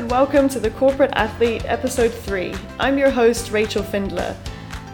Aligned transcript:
and 0.00 0.10
welcome 0.10 0.48
to 0.48 0.58
the 0.58 0.70
Corporate 0.70 1.10
Athlete 1.12 1.62
Episode 1.66 2.08
3. 2.08 2.54
I'm 2.78 2.96
your 2.96 3.10
host, 3.10 3.50
Rachel 3.50 3.82
Findler. 3.82 4.34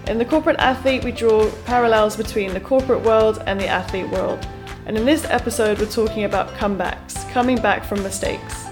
In 0.09 0.19
the 0.19 0.25
Corporate 0.25 0.57
Athlete, 0.59 1.05
we 1.05 1.13
draw 1.13 1.49
parallels 1.65 2.17
between 2.17 2.53
the 2.53 2.59
corporate 2.59 3.03
world 3.03 3.41
and 3.47 3.61
the 3.61 3.69
athlete 3.69 4.11
world. 4.11 4.45
And 4.85 4.97
in 4.97 5.05
this 5.05 5.25
episode, 5.27 5.79
we're 5.79 5.87
talking 5.87 6.25
about 6.25 6.49
comebacks, 6.55 7.31
coming 7.31 7.55
back 7.55 7.85
from 7.85 8.03
mistakes. 8.03 8.67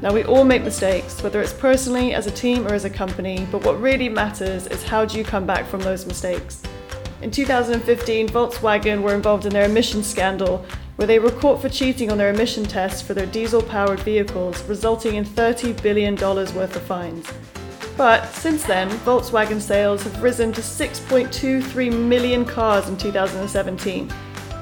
Now, 0.00 0.14
we 0.14 0.22
all 0.22 0.44
make 0.44 0.62
mistakes, 0.62 1.20
whether 1.20 1.42
it's 1.42 1.52
personally, 1.52 2.14
as 2.14 2.28
a 2.28 2.30
team, 2.30 2.64
or 2.64 2.74
as 2.74 2.84
a 2.84 2.90
company, 2.90 3.44
but 3.50 3.64
what 3.64 3.80
really 3.80 4.08
matters 4.08 4.68
is 4.68 4.84
how 4.84 5.04
do 5.04 5.18
you 5.18 5.24
come 5.24 5.46
back 5.46 5.66
from 5.66 5.80
those 5.80 6.06
mistakes? 6.06 6.62
In 7.22 7.32
2015, 7.32 8.28
Volkswagen 8.28 9.02
were 9.02 9.16
involved 9.16 9.46
in 9.46 9.52
their 9.52 9.66
emissions 9.66 10.08
scandal 10.08 10.64
where 10.96 11.06
they 11.06 11.18
were 11.18 11.30
caught 11.30 11.60
for 11.60 11.68
cheating 11.68 12.10
on 12.10 12.18
their 12.18 12.30
emission 12.30 12.64
tests 12.64 13.02
for 13.02 13.14
their 13.14 13.26
diesel 13.26 13.62
powered 13.62 14.00
vehicles, 14.00 14.62
resulting 14.64 15.16
in 15.16 15.24
$30 15.24 15.80
billion 15.82 16.16
worth 16.16 16.76
of 16.76 16.82
fines. 16.82 17.26
But 17.96 18.26
since 18.32 18.64
then, 18.64 18.88
Volkswagen 19.00 19.60
sales 19.60 20.02
have 20.04 20.22
risen 20.22 20.52
to 20.52 20.60
6.23 20.60 21.92
million 21.92 22.44
cars 22.44 22.88
in 22.88 22.96
2017, 22.96 24.12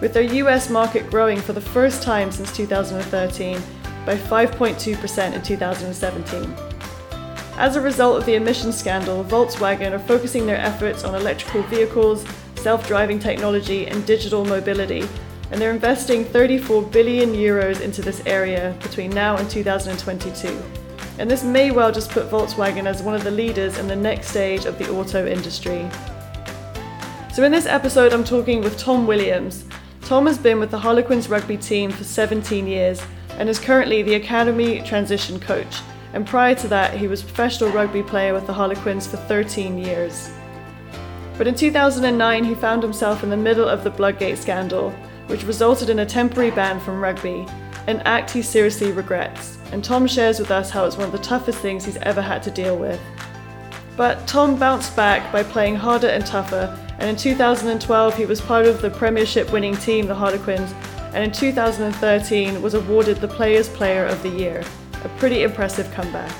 with 0.00 0.12
their 0.12 0.22
US 0.22 0.70
market 0.70 1.10
growing 1.10 1.40
for 1.40 1.52
the 1.52 1.60
first 1.60 2.02
time 2.02 2.32
since 2.32 2.56
2013 2.56 3.60
by 4.06 4.16
5.2% 4.16 5.34
in 5.34 5.42
2017. 5.42 6.54
As 7.56 7.76
a 7.76 7.80
result 7.80 8.18
of 8.18 8.26
the 8.26 8.36
emission 8.36 8.72
scandal, 8.72 9.22
Volkswagen 9.24 9.92
are 9.92 9.98
focusing 9.98 10.46
their 10.46 10.56
efforts 10.56 11.04
on 11.04 11.14
electrical 11.14 11.62
vehicles, 11.64 12.24
self 12.56 12.86
driving 12.86 13.18
technology, 13.18 13.86
and 13.86 14.06
digital 14.06 14.44
mobility 14.44 15.06
and 15.50 15.60
they're 15.60 15.72
investing 15.72 16.24
34 16.24 16.82
billion 16.82 17.32
euros 17.32 17.80
into 17.80 18.02
this 18.02 18.22
area 18.26 18.76
between 18.82 19.10
now 19.10 19.36
and 19.36 19.50
2022. 19.50 20.62
And 21.18 21.30
this 21.30 21.44
may 21.44 21.70
well 21.70 21.92
just 21.92 22.10
put 22.10 22.30
Volkswagen 22.30 22.86
as 22.86 23.02
one 23.02 23.14
of 23.14 23.24
the 23.24 23.30
leaders 23.30 23.78
in 23.78 23.88
the 23.88 23.96
next 23.96 24.28
stage 24.28 24.64
of 24.64 24.78
the 24.78 24.90
auto 24.90 25.26
industry. 25.26 25.88
So, 27.32 27.44
in 27.44 27.52
this 27.52 27.66
episode, 27.66 28.12
I'm 28.12 28.24
talking 28.24 28.60
with 28.60 28.78
Tom 28.78 29.06
Williams. 29.06 29.64
Tom 30.02 30.26
has 30.26 30.38
been 30.38 30.58
with 30.58 30.70
the 30.70 30.78
Harlequins 30.78 31.28
rugby 31.28 31.56
team 31.56 31.90
for 31.90 32.04
17 32.04 32.66
years 32.66 33.02
and 33.38 33.48
is 33.48 33.58
currently 33.58 34.02
the 34.02 34.14
academy 34.14 34.82
transition 34.82 35.38
coach. 35.38 35.80
And 36.12 36.26
prior 36.26 36.54
to 36.56 36.68
that, 36.68 36.96
he 36.96 37.06
was 37.06 37.22
a 37.22 37.26
professional 37.26 37.70
rugby 37.70 38.02
player 38.02 38.34
with 38.34 38.46
the 38.46 38.52
Harlequins 38.52 39.06
for 39.06 39.16
13 39.16 39.78
years. 39.78 40.30
But 41.38 41.46
in 41.46 41.54
2009, 41.54 42.44
he 42.44 42.54
found 42.54 42.82
himself 42.82 43.22
in 43.22 43.30
the 43.30 43.36
middle 43.36 43.68
of 43.68 43.84
the 43.84 43.90
Bloodgate 43.90 44.38
scandal, 44.38 44.92
which 45.30 45.44
resulted 45.44 45.88
in 45.88 46.00
a 46.00 46.06
temporary 46.06 46.50
ban 46.50 46.80
from 46.80 47.00
rugby, 47.00 47.46
an 47.86 48.00
act 48.00 48.32
he 48.32 48.42
seriously 48.42 48.90
regrets. 48.90 49.58
And 49.70 49.82
Tom 49.82 50.08
shares 50.08 50.40
with 50.40 50.50
us 50.50 50.70
how 50.70 50.84
it's 50.84 50.96
one 50.96 51.06
of 51.06 51.12
the 51.12 51.18
toughest 51.18 51.60
things 51.60 51.84
he's 51.84 51.96
ever 51.98 52.20
had 52.20 52.42
to 52.42 52.50
deal 52.50 52.76
with. 52.76 53.00
But 53.96 54.26
Tom 54.26 54.56
bounced 54.56 54.96
back 54.96 55.32
by 55.32 55.44
playing 55.44 55.76
harder 55.76 56.08
and 56.08 56.26
tougher, 56.26 56.76
and 56.98 57.08
in 57.08 57.16
2012 57.16 58.16
he 58.16 58.26
was 58.26 58.40
part 58.40 58.66
of 58.66 58.82
the 58.82 58.90
Premiership 58.90 59.52
winning 59.52 59.76
team, 59.76 60.08
the 60.08 60.14
Harlequins, 60.14 60.74
and 61.14 61.22
in 61.22 61.30
2013 61.30 62.60
was 62.60 62.74
awarded 62.74 63.18
the 63.18 63.28
Players 63.28 63.68
Player 63.68 64.06
of 64.06 64.20
the 64.24 64.28
Year. 64.28 64.64
A 65.04 65.08
pretty 65.10 65.44
impressive 65.44 65.90
comeback. 65.92 66.34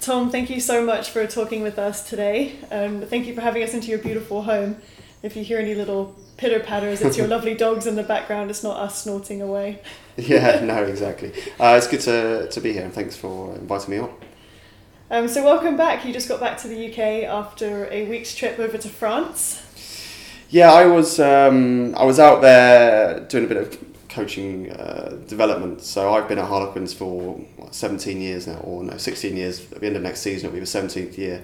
Tom, 0.00 0.30
thank 0.30 0.48
you 0.48 0.60
so 0.60 0.84
much 0.84 1.10
for 1.10 1.26
talking 1.26 1.62
with 1.62 1.78
us 1.78 2.08
today. 2.08 2.56
Um, 2.70 3.02
thank 3.02 3.26
you 3.26 3.34
for 3.34 3.40
having 3.40 3.62
us 3.62 3.74
into 3.74 3.88
your 3.88 3.98
beautiful 3.98 4.42
home. 4.42 4.76
If 5.22 5.36
you 5.36 5.44
hear 5.44 5.58
any 5.58 5.74
little 5.74 6.16
pitter 6.36 6.60
patters. 6.60 7.00
It's 7.00 7.16
your 7.16 7.26
lovely 7.36 7.54
dogs 7.54 7.86
in 7.86 7.94
the 7.94 8.02
background. 8.02 8.50
It's 8.50 8.62
not 8.62 8.76
us 8.76 9.02
snorting 9.02 9.40
away. 9.40 9.80
yeah, 10.16 10.60
no, 10.64 10.82
exactly. 10.82 11.32
Uh, 11.60 11.74
it's 11.78 11.86
good 11.86 12.00
to, 12.00 12.48
to 12.48 12.60
be 12.60 12.72
here 12.72 12.84
and 12.84 12.92
thanks 12.92 13.16
for 13.16 13.54
inviting 13.54 13.90
me 13.90 13.98
on. 13.98 14.12
Um, 15.10 15.28
so, 15.28 15.44
welcome 15.44 15.76
back. 15.76 16.04
You 16.04 16.12
just 16.12 16.28
got 16.28 16.40
back 16.40 16.58
to 16.58 16.68
the 16.68 16.90
UK 16.90 17.24
after 17.24 17.86
a 17.92 18.08
week's 18.08 18.34
trip 18.34 18.58
over 18.58 18.78
to 18.78 18.88
France. 18.88 19.62
Yeah, 20.48 20.72
I 20.72 20.86
was 20.86 21.20
um, 21.20 21.94
I 21.96 22.04
was 22.04 22.18
out 22.18 22.40
there 22.40 23.20
doing 23.20 23.44
a 23.44 23.46
bit 23.46 23.56
of 23.58 23.78
coaching 24.12 24.70
uh, 24.70 25.18
development. 25.26 25.82
So 25.82 26.12
I've 26.12 26.28
been 26.28 26.38
at 26.38 26.46
Harlequins 26.46 26.92
for 26.92 27.36
what, 27.56 27.74
17 27.74 28.20
years 28.20 28.46
now, 28.46 28.58
or 28.58 28.84
no, 28.84 28.96
16 28.96 29.36
years. 29.36 29.72
At 29.72 29.80
the 29.80 29.86
end 29.86 29.96
of 29.96 30.02
next 30.02 30.20
season, 30.20 30.46
it'll 30.46 30.54
be 30.54 30.60
the 30.60 30.66
17th 30.66 31.16
year. 31.16 31.42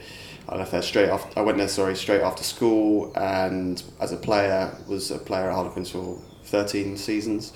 I 0.48 0.56
left 0.56 0.72
there 0.72 0.82
straight 0.82 1.10
after. 1.10 1.38
I 1.38 1.42
went 1.42 1.59
there, 1.59 1.69
sorry, 1.69 1.94
straight 1.94 2.22
after 2.22 2.42
school, 2.42 3.12
and 3.14 3.82
as 4.00 4.12
a 4.12 4.16
player, 4.16 4.75
was 4.86 5.10
a 5.10 5.19
player 5.19 5.50
at 5.50 5.54
Harlequins 5.54 5.91
for 5.91 6.19
13 6.44 6.97
seasons, 6.97 7.53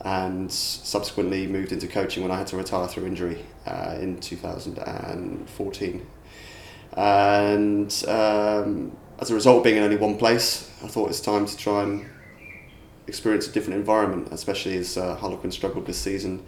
and 0.00 0.50
subsequently 0.50 1.46
moved 1.46 1.72
into 1.72 1.86
coaching 1.86 2.22
when 2.22 2.32
I 2.32 2.38
had 2.38 2.46
to 2.48 2.56
retire 2.56 2.88
through 2.88 3.06
injury 3.06 3.44
uh, 3.66 3.96
in 4.00 4.20
2014. 4.20 6.06
And 6.96 8.04
um, 8.08 8.96
as 9.18 9.30
a 9.30 9.34
result 9.34 9.58
of 9.58 9.64
being 9.64 9.76
in 9.76 9.82
only 9.82 9.96
one 9.96 10.16
place, 10.16 10.70
I 10.82 10.88
thought 10.88 11.10
it's 11.10 11.20
time 11.20 11.44
to 11.44 11.56
try 11.56 11.82
and 11.82 12.06
experience 13.06 13.46
a 13.48 13.52
different 13.52 13.78
environment, 13.78 14.28
especially 14.30 14.78
as 14.78 14.96
uh, 14.96 15.16
Harlequin 15.16 15.50
struggled 15.50 15.86
this 15.86 15.98
season 15.98 16.42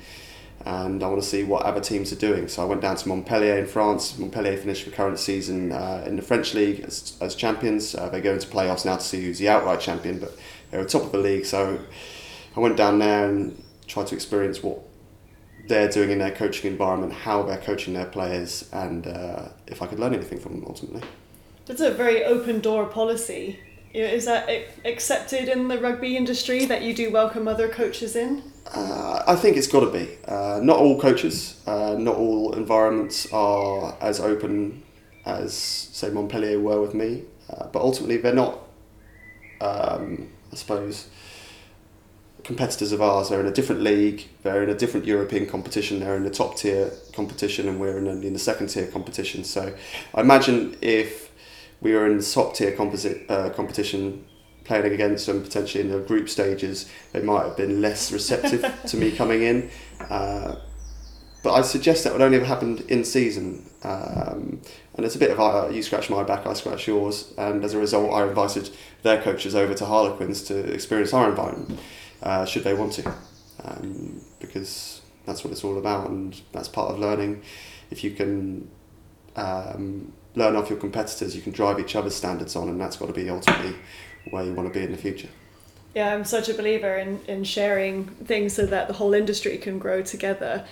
and 0.66 1.00
I 1.02 1.06
want 1.06 1.22
to 1.22 1.28
see 1.28 1.44
what 1.44 1.62
other 1.62 1.80
teams 1.80 2.12
are 2.12 2.16
doing. 2.16 2.48
So 2.48 2.60
I 2.60 2.64
went 2.64 2.80
down 2.80 2.96
to 2.96 3.08
Montpellier 3.08 3.56
in 3.56 3.66
France. 3.66 4.18
Montpellier 4.18 4.56
finished 4.56 4.84
the 4.84 4.90
current 4.90 5.18
season 5.20 5.70
uh, 5.70 6.02
in 6.04 6.16
the 6.16 6.22
French 6.22 6.54
league 6.54 6.80
as, 6.80 7.16
as 7.20 7.36
champions. 7.36 7.94
Uh, 7.94 8.08
they 8.08 8.20
go 8.20 8.32
into 8.32 8.48
playoffs 8.48 8.84
now 8.84 8.96
to 8.96 9.02
see 9.02 9.22
who's 9.22 9.38
the 9.38 9.48
outright 9.48 9.78
champion, 9.78 10.18
but 10.18 10.36
they 10.70 10.78
were 10.78 10.84
top 10.84 11.04
of 11.04 11.12
the 11.12 11.18
league. 11.18 11.46
So 11.46 11.78
I 12.56 12.60
went 12.60 12.76
down 12.76 12.98
there 12.98 13.28
and 13.28 13.62
tried 13.86 14.08
to 14.08 14.16
experience 14.16 14.60
what 14.60 14.80
they're 15.68 15.88
doing 15.88 16.10
in 16.10 16.18
their 16.18 16.32
coaching 16.32 16.68
environment, 16.68 17.12
how 17.12 17.44
they're 17.44 17.58
coaching 17.58 17.94
their 17.94 18.06
players, 18.06 18.68
and 18.72 19.06
uh, 19.06 19.48
if 19.68 19.82
I 19.82 19.86
could 19.86 20.00
learn 20.00 20.14
anything 20.14 20.40
from 20.40 20.54
them 20.54 20.64
ultimately. 20.66 21.02
That's 21.66 21.80
a 21.80 21.92
very 21.92 22.24
open 22.24 22.60
door 22.60 22.86
policy. 22.86 23.60
Is 23.94 24.24
that 24.24 24.50
accepted 24.84 25.48
in 25.48 25.68
the 25.68 25.78
rugby 25.78 26.16
industry 26.16 26.64
that 26.66 26.82
you 26.82 26.92
do 26.92 27.10
welcome 27.10 27.46
other 27.46 27.68
coaches 27.68 28.16
in? 28.16 28.42
Uh, 28.74 29.22
I 29.26 29.36
think 29.36 29.56
it's 29.56 29.66
got 29.66 29.80
to 29.80 29.90
be. 29.90 30.08
Uh, 30.26 30.60
not 30.62 30.78
all 30.78 31.00
coaches, 31.00 31.60
uh, 31.66 31.96
not 31.98 32.16
all 32.16 32.54
environments 32.54 33.32
are 33.32 33.96
as 34.00 34.20
open 34.20 34.82
as, 35.24 35.54
say, 35.54 36.10
Montpellier 36.10 36.60
were 36.60 36.80
with 36.80 36.94
me. 36.94 37.22
Uh, 37.48 37.66
but 37.68 37.80
ultimately, 37.82 38.16
they're 38.16 38.34
not, 38.34 38.58
um, 39.60 40.28
I 40.52 40.56
suppose, 40.56 41.08
competitors 42.42 42.92
of 42.92 43.02
ours. 43.02 43.28
They're 43.28 43.40
in 43.40 43.46
a 43.46 43.52
different 43.52 43.82
league, 43.82 44.28
they're 44.42 44.62
in 44.62 44.70
a 44.70 44.74
different 44.74 45.06
European 45.06 45.46
competition, 45.46 46.00
they're 46.00 46.16
in 46.16 46.24
the 46.24 46.30
top 46.30 46.56
tier 46.56 46.90
competition, 47.12 47.68
and 47.68 47.80
we're 47.80 47.98
in, 47.98 48.06
in 48.06 48.32
the 48.32 48.38
second 48.38 48.68
tier 48.68 48.86
competition. 48.86 49.44
So 49.44 49.74
I 50.14 50.20
imagine 50.20 50.76
if 50.80 51.30
we 51.80 51.92
were 51.92 52.06
in 52.06 52.18
the 52.18 52.24
top 52.24 52.54
tier 52.54 52.72
composite, 52.72 53.28
uh, 53.28 53.50
competition 53.50 54.24
playing 54.66 54.92
against 54.92 55.26
them 55.26 55.42
potentially 55.42 55.82
in 55.84 55.90
the 55.90 55.98
group 56.00 56.28
stages, 56.28 56.90
they 57.12 57.22
might 57.22 57.44
have 57.44 57.56
been 57.56 57.80
less 57.80 58.12
receptive 58.12 58.64
to 58.86 58.96
me 58.96 59.12
coming 59.12 59.42
in. 59.42 59.70
Uh, 60.10 60.56
but 61.42 61.54
I 61.54 61.62
suggest 61.62 62.02
that 62.04 62.12
would 62.12 62.22
only 62.22 62.38
have 62.38 62.46
happened 62.46 62.80
in 62.88 63.04
season. 63.04 63.70
Um, 63.84 64.60
and 64.94 65.06
it's 65.06 65.14
a 65.14 65.18
bit 65.18 65.30
of 65.30 65.38
uh, 65.38 65.68
you 65.70 65.82
scratch 65.82 66.10
my 66.10 66.24
back, 66.24 66.44
I 66.44 66.54
scratch 66.54 66.88
yours. 66.88 67.32
And 67.38 67.64
as 67.64 67.72
a 67.72 67.78
result, 67.78 68.12
I 68.12 68.26
invited 68.26 68.70
their 69.02 69.22
coaches 69.22 69.54
over 69.54 69.72
to 69.74 69.86
Harlequins 69.86 70.42
to 70.44 70.58
experience 70.72 71.12
our 71.12 71.30
environment, 71.30 71.78
uh, 72.22 72.44
should 72.44 72.64
they 72.64 72.74
want 72.74 72.94
to. 72.94 73.14
Um, 73.62 74.20
because 74.40 75.02
that's 75.24 75.44
what 75.44 75.52
it's 75.52 75.64
all 75.64 75.78
about, 75.78 76.08
and 76.08 76.40
that's 76.52 76.68
part 76.68 76.90
of 76.92 76.98
learning. 76.98 77.42
If 77.90 78.02
you 78.02 78.10
can 78.10 78.68
um, 79.36 80.12
learn 80.34 80.56
off 80.56 80.68
your 80.68 80.78
competitors, 80.78 81.36
you 81.36 81.42
can 81.42 81.52
drive 81.52 81.78
each 81.78 81.94
other's 81.94 82.14
standards 82.14 82.56
on, 82.56 82.68
and 82.68 82.80
that's 82.80 82.96
got 82.96 83.06
to 83.06 83.12
be 83.12 83.30
ultimately 83.30 83.76
where 84.30 84.44
you 84.44 84.52
want 84.52 84.72
to 84.72 84.78
be 84.78 84.84
in 84.84 84.92
the 84.92 84.98
future. 84.98 85.28
Yeah, 85.96 86.14
I'm 86.14 86.24
such 86.24 86.50
a 86.50 86.54
believer 86.54 86.96
in, 86.96 87.20
in 87.26 87.42
sharing 87.42 88.04
things 88.04 88.52
so 88.52 88.66
that 88.66 88.86
the 88.86 88.92
whole 88.92 89.14
industry 89.14 89.56
can 89.56 89.78
grow 89.78 90.02
together. 90.02 90.66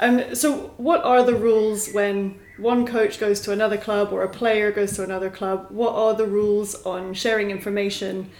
Um, 0.00 0.34
so, 0.34 0.72
what 0.78 1.04
are 1.04 1.22
the 1.22 1.36
rules 1.36 1.92
when 1.92 2.40
one 2.58 2.84
coach 2.84 3.20
goes 3.20 3.40
to 3.42 3.52
another 3.52 3.76
club 3.76 4.12
or 4.12 4.24
a 4.24 4.28
player 4.28 4.72
goes 4.72 4.96
to 4.96 5.04
another 5.04 5.30
club? 5.30 5.66
What 5.68 5.94
are 5.94 6.14
the 6.14 6.26
rules 6.26 6.74
on 6.84 7.14
sharing 7.14 7.52
information 7.52 8.30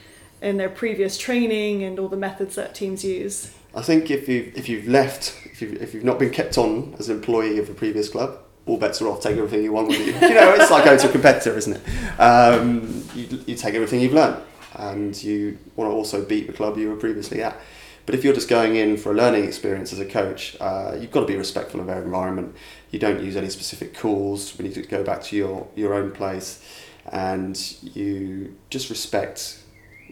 in 0.42 0.56
their 0.56 0.68
previous 0.68 1.16
training 1.16 1.84
and 1.84 2.00
all 2.00 2.08
the 2.08 2.16
methods 2.16 2.56
that 2.56 2.74
teams 2.74 3.04
use? 3.04 3.54
I 3.72 3.82
think 3.82 4.10
if 4.10 4.28
you 4.28 4.52
if 4.56 4.68
you've 4.68 4.88
left, 4.88 5.36
if 5.44 5.62
you've, 5.62 5.80
if 5.80 5.94
you've 5.94 6.04
not 6.04 6.18
been 6.18 6.30
kept 6.30 6.58
on 6.58 6.96
as 6.98 7.08
an 7.08 7.16
employee 7.16 7.60
of 7.60 7.70
a 7.70 7.74
previous 7.74 8.08
club, 8.08 8.38
all 8.66 8.76
bets 8.76 9.00
are 9.00 9.06
off. 9.06 9.20
Take 9.20 9.36
everything 9.36 9.62
you 9.62 9.72
want 9.72 9.86
with 9.86 10.00
you. 10.00 10.06
you 10.28 10.34
know, 10.34 10.52
it's 10.54 10.72
like 10.72 10.84
going 10.84 10.98
to 10.98 11.08
a 11.08 11.12
competitor, 11.12 11.56
isn't 11.56 11.74
it? 11.74 12.20
Um, 12.20 13.04
you, 13.14 13.44
you 13.46 13.54
take 13.54 13.74
everything 13.74 14.00
you've 14.00 14.14
learned 14.14 14.42
and 14.74 15.20
you 15.22 15.58
want 15.76 15.90
to 15.90 15.94
also 15.94 16.24
beat 16.24 16.46
the 16.46 16.52
club 16.52 16.76
you 16.76 16.90
were 16.90 16.96
previously 16.96 17.42
at. 17.42 17.58
But 18.06 18.14
if 18.14 18.22
you're 18.22 18.34
just 18.34 18.48
going 18.48 18.76
in 18.76 18.96
for 18.98 19.12
a 19.12 19.14
learning 19.14 19.44
experience 19.44 19.92
as 19.92 19.98
a 19.98 20.04
coach, 20.04 20.56
uh, 20.60 20.96
you've 21.00 21.10
got 21.10 21.20
to 21.20 21.26
be 21.26 21.36
respectful 21.36 21.80
of 21.80 21.86
their 21.86 22.02
environment. 22.02 22.54
You 22.90 22.98
don't 22.98 23.22
use 23.22 23.34
any 23.34 23.48
specific 23.48 23.96
calls 23.96 24.56
when 24.58 24.70
you 24.70 24.82
go 24.82 25.02
back 25.02 25.22
to 25.24 25.36
your, 25.36 25.68
your 25.74 25.94
own 25.94 26.10
place 26.10 26.62
and 27.10 27.56
you 27.82 28.56
just 28.70 28.90
respect 28.90 29.62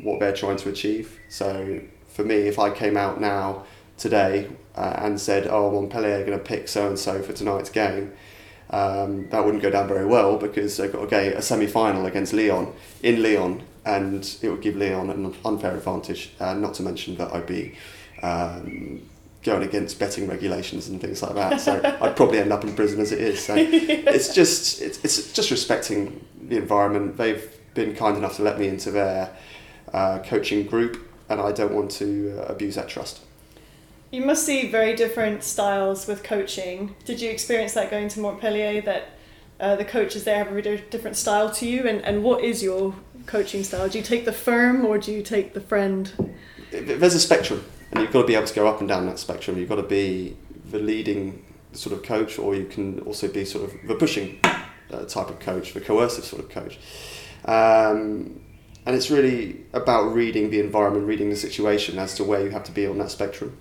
what 0.02 0.20
they're 0.20 0.34
trying 0.34 0.56
to 0.58 0.70
achieve. 0.70 1.20
So 1.28 1.80
for 2.08 2.24
me, 2.24 2.36
if 2.48 2.58
I 2.58 2.70
came 2.70 2.96
out 2.96 3.20
now 3.20 3.64
today 3.98 4.48
uh, 4.74 4.94
and 4.98 5.20
said, 5.20 5.46
"Oh, 5.46 5.70
Montpellier 5.70 6.20
are 6.20 6.24
going 6.24 6.38
to 6.38 6.44
pick 6.44 6.68
so 6.68 6.88
and 6.88 6.98
so 6.98 7.22
for 7.22 7.32
tonight's 7.32 7.70
game," 7.70 8.12
um, 8.70 9.28
that 9.30 9.44
wouldn't 9.44 9.62
go 9.62 9.70
down 9.70 9.88
very 9.88 10.06
well 10.06 10.38
because 10.38 10.76
they've 10.76 10.92
got 10.92 11.04
a, 11.04 11.06
game, 11.06 11.32
a 11.34 11.42
semi-final 11.42 12.06
against 12.06 12.32
Lyon 12.32 12.72
in 13.02 13.22
Lyon, 13.22 13.62
and 13.84 14.36
it 14.42 14.48
would 14.48 14.60
give 14.60 14.76
Lyon 14.76 15.10
an 15.10 15.34
unfair 15.44 15.76
advantage. 15.76 16.32
Uh, 16.38 16.54
not 16.54 16.74
to 16.74 16.82
mention 16.82 17.16
that 17.16 17.34
I'd 17.34 17.46
be 17.46 17.74
um, 18.22 19.02
going 19.42 19.62
against 19.62 19.98
betting 19.98 20.28
regulations 20.28 20.88
and 20.88 21.00
things 21.00 21.22
like 21.22 21.34
that. 21.34 21.60
So 21.60 21.80
I'd 22.00 22.16
probably 22.16 22.38
end 22.38 22.52
up 22.52 22.64
in 22.64 22.74
prison 22.74 23.00
as 23.00 23.12
it 23.12 23.20
is. 23.20 23.44
So 23.44 23.54
it's 23.56 24.34
just 24.34 24.80
it's, 24.80 25.04
it's 25.04 25.32
just 25.32 25.50
respecting 25.50 26.24
the 26.40 26.56
environment. 26.56 27.16
They've 27.16 27.58
been 27.74 27.94
kind 27.94 28.16
enough 28.16 28.36
to 28.36 28.42
let 28.42 28.58
me 28.58 28.68
into 28.68 28.90
their 28.90 29.34
uh, 29.92 30.20
coaching 30.20 30.66
group, 30.66 31.08
and 31.28 31.40
I 31.40 31.52
don't 31.52 31.74
want 31.74 31.90
to 31.92 32.38
uh, 32.38 32.52
abuse 32.52 32.76
that 32.76 32.88
trust. 32.88 33.20
You 34.10 34.24
must 34.24 34.44
see 34.44 34.68
very 34.68 34.94
different 34.94 35.42
styles 35.42 36.06
with 36.06 36.22
coaching. 36.22 36.94
Did 37.06 37.20
you 37.20 37.30
experience 37.30 37.72
that 37.74 37.90
going 37.90 38.08
to 38.08 38.20
Montpellier? 38.20 38.82
That 38.82 39.08
uh, 39.58 39.76
the 39.76 39.84
coaches 39.84 40.24
there 40.24 40.44
have 40.44 40.54
a 40.54 40.78
different 40.90 41.16
style 41.16 41.50
to 41.52 41.66
you, 41.66 41.88
and, 41.88 42.04
and 42.04 42.22
what 42.22 42.44
is 42.44 42.62
your 42.62 42.94
coaching 43.26 43.64
style? 43.64 43.88
Do 43.88 43.98
you 43.98 44.04
take 44.04 44.24
the 44.24 44.32
firm 44.32 44.84
or 44.84 44.98
do 44.98 45.12
you 45.12 45.22
take 45.22 45.54
the 45.54 45.60
friend? 45.60 46.34
There's 46.70 47.14
a 47.14 47.20
spectrum 47.20 47.64
and 47.92 48.02
you've 48.02 48.12
got 48.12 48.22
to 48.22 48.26
be 48.26 48.34
able 48.34 48.46
to 48.46 48.54
go 48.54 48.66
up 48.66 48.80
and 48.80 48.88
down 48.88 49.06
that 49.06 49.18
spectrum. 49.18 49.58
You've 49.58 49.68
got 49.68 49.76
to 49.76 49.82
be 49.82 50.36
the 50.70 50.78
leading 50.78 51.44
sort 51.72 51.96
of 51.96 52.02
coach, 52.02 52.38
or 52.38 52.54
you 52.54 52.64
can 52.64 53.00
also 53.00 53.28
be 53.28 53.44
sort 53.44 53.64
of 53.64 53.86
the 53.86 53.94
pushing 53.94 54.40
uh, 54.44 55.04
type 55.06 55.28
of 55.28 55.38
coach, 55.40 55.74
the 55.74 55.80
coercive 55.80 56.24
sort 56.24 56.42
of 56.42 56.48
coach. 56.50 56.78
Um, 57.44 58.40
and 58.84 58.96
it's 58.96 59.10
really 59.10 59.64
about 59.72 60.12
reading 60.12 60.50
the 60.50 60.60
environment, 60.60 61.06
reading 61.06 61.30
the 61.30 61.36
situation 61.36 61.98
as 61.98 62.14
to 62.16 62.24
where 62.24 62.42
you 62.42 62.50
have 62.50 62.64
to 62.64 62.72
be 62.72 62.86
on 62.86 62.98
that 62.98 63.10
spectrum. 63.10 63.56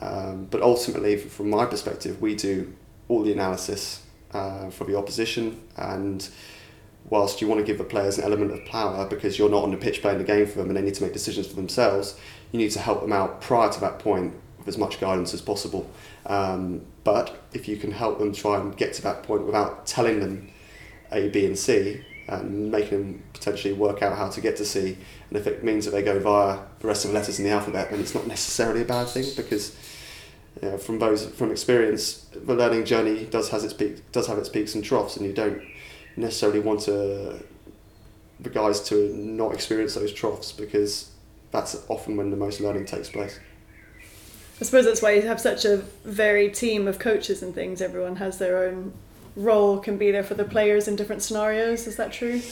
Um, 0.00 0.46
but 0.50 0.62
ultimately, 0.62 1.16
from 1.16 1.50
my 1.50 1.64
perspective, 1.64 2.20
we 2.20 2.34
do 2.34 2.74
all 3.08 3.22
the 3.22 3.32
analysis 3.32 4.02
uh, 4.32 4.70
for 4.70 4.84
the 4.84 4.96
opposition 4.96 5.60
and 5.76 6.28
whilst 7.10 7.40
you 7.40 7.48
want 7.48 7.60
to 7.60 7.64
give 7.64 7.78
the 7.78 7.84
players 7.84 8.18
an 8.18 8.24
element 8.24 8.52
of 8.52 8.64
power 8.66 9.06
because 9.06 9.38
you're 9.38 9.48
not 9.48 9.62
on 9.62 9.70
the 9.70 9.76
pitch 9.76 10.02
playing 10.02 10.18
the 10.18 10.24
game 10.24 10.46
for 10.46 10.58
them 10.58 10.68
and 10.68 10.76
they 10.76 10.82
need 10.82 10.94
to 10.94 11.02
make 11.02 11.12
decisions 11.12 11.46
for 11.46 11.56
themselves, 11.56 12.18
you 12.52 12.58
need 12.58 12.70
to 12.70 12.80
help 12.80 13.00
them 13.00 13.12
out 13.12 13.40
prior 13.40 13.70
to 13.70 13.80
that 13.80 13.98
point 13.98 14.34
with 14.58 14.68
as 14.68 14.78
much 14.78 15.00
guidance 15.00 15.32
as 15.32 15.40
possible. 15.40 15.88
Um, 16.26 16.82
but 17.04 17.42
if 17.52 17.68
you 17.68 17.76
can 17.76 17.90
help 17.90 18.18
them 18.18 18.32
try 18.32 18.60
and 18.60 18.76
get 18.76 18.92
to 18.94 19.02
that 19.02 19.22
point 19.22 19.44
without 19.44 19.86
telling 19.86 20.20
them 20.20 20.50
A, 21.10 21.28
B, 21.28 21.46
and 21.46 21.58
C, 21.58 22.04
and 22.26 22.70
making 22.70 22.98
them 22.98 23.22
potentially 23.32 23.72
work 23.72 24.02
out 24.02 24.18
how 24.18 24.28
to 24.28 24.40
get 24.42 24.56
to 24.58 24.64
C, 24.64 24.98
and 25.30 25.38
if 25.38 25.46
it 25.46 25.64
means 25.64 25.86
that 25.86 25.92
they 25.92 26.02
go 26.02 26.18
via 26.18 26.58
the 26.80 26.86
rest 26.86 27.06
of 27.06 27.12
the 27.12 27.18
letters 27.18 27.38
in 27.38 27.46
the 27.46 27.50
alphabet, 27.50 27.90
then 27.90 28.00
it's 28.00 28.14
not 28.14 28.26
necessarily 28.26 28.82
a 28.82 28.86
bad 28.86 29.08
thing 29.08 29.24
because. 29.36 29.76
From 30.80 30.98
those 30.98 31.24
from 31.24 31.52
experience, 31.52 32.26
the 32.32 32.52
learning 32.52 32.84
journey 32.84 33.26
does 33.26 33.50
has 33.50 33.62
its 33.62 33.72
peak, 33.72 34.10
does 34.10 34.26
have 34.26 34.38
its 34.38 34.48
peaks 34.48 34.74
and 34.74 34.82
troughs, 34.82 35.16
and 35.16 35.24
you 35.24 35.32
don't 35.32 35.62
necessarily 36.18 36.60
want 36.60 36.80
to, 36.80 37.42
the 38.40 38.50
guys 38.50 38.80
to 38.88 39.14
not 39.16 39.54
experience 39.54 39.94
those 39.94 40.12
troughs 40.12 40.52
because 40.52 41.10
that's 41.50 41.84
often 41.88 42.16
when 42.16 42.30
the 42.30 42.36
most 42.36 42.60
learning 42.60 42.84
takes 42.84 43.08
place. 43.08 43.38
I 44.60 44.64
suppose 44.64 44.84
that's 44.84 45.02
why 45.02 45.12
you 45.12 45.22
have 45.22 45.40
such 45.40 45.64
a 45.64 45.76
varied 46.04 46.54
team 46.54 46.88
of 46.88 46.98
coaches 46.98 47.42
and 47.42 47.54
things. 47.54 47.80
Everyone 47.80 48.16
has 48.16 48.38
their 48.38 48.64
own 48.64 48.92
role, 49.36 49.78
can 49.78 49.96
be 49.96 50.10
there 50.10 50.24
for 50.24 50.34
the 50.34 50.44
players 50.44 50.88
in 50.88 50.96
different 50.96 51.22
scenarios. 51.22 51.86
Is 51.86 51.96
that 51.96 52.12
true? 52.12 52.42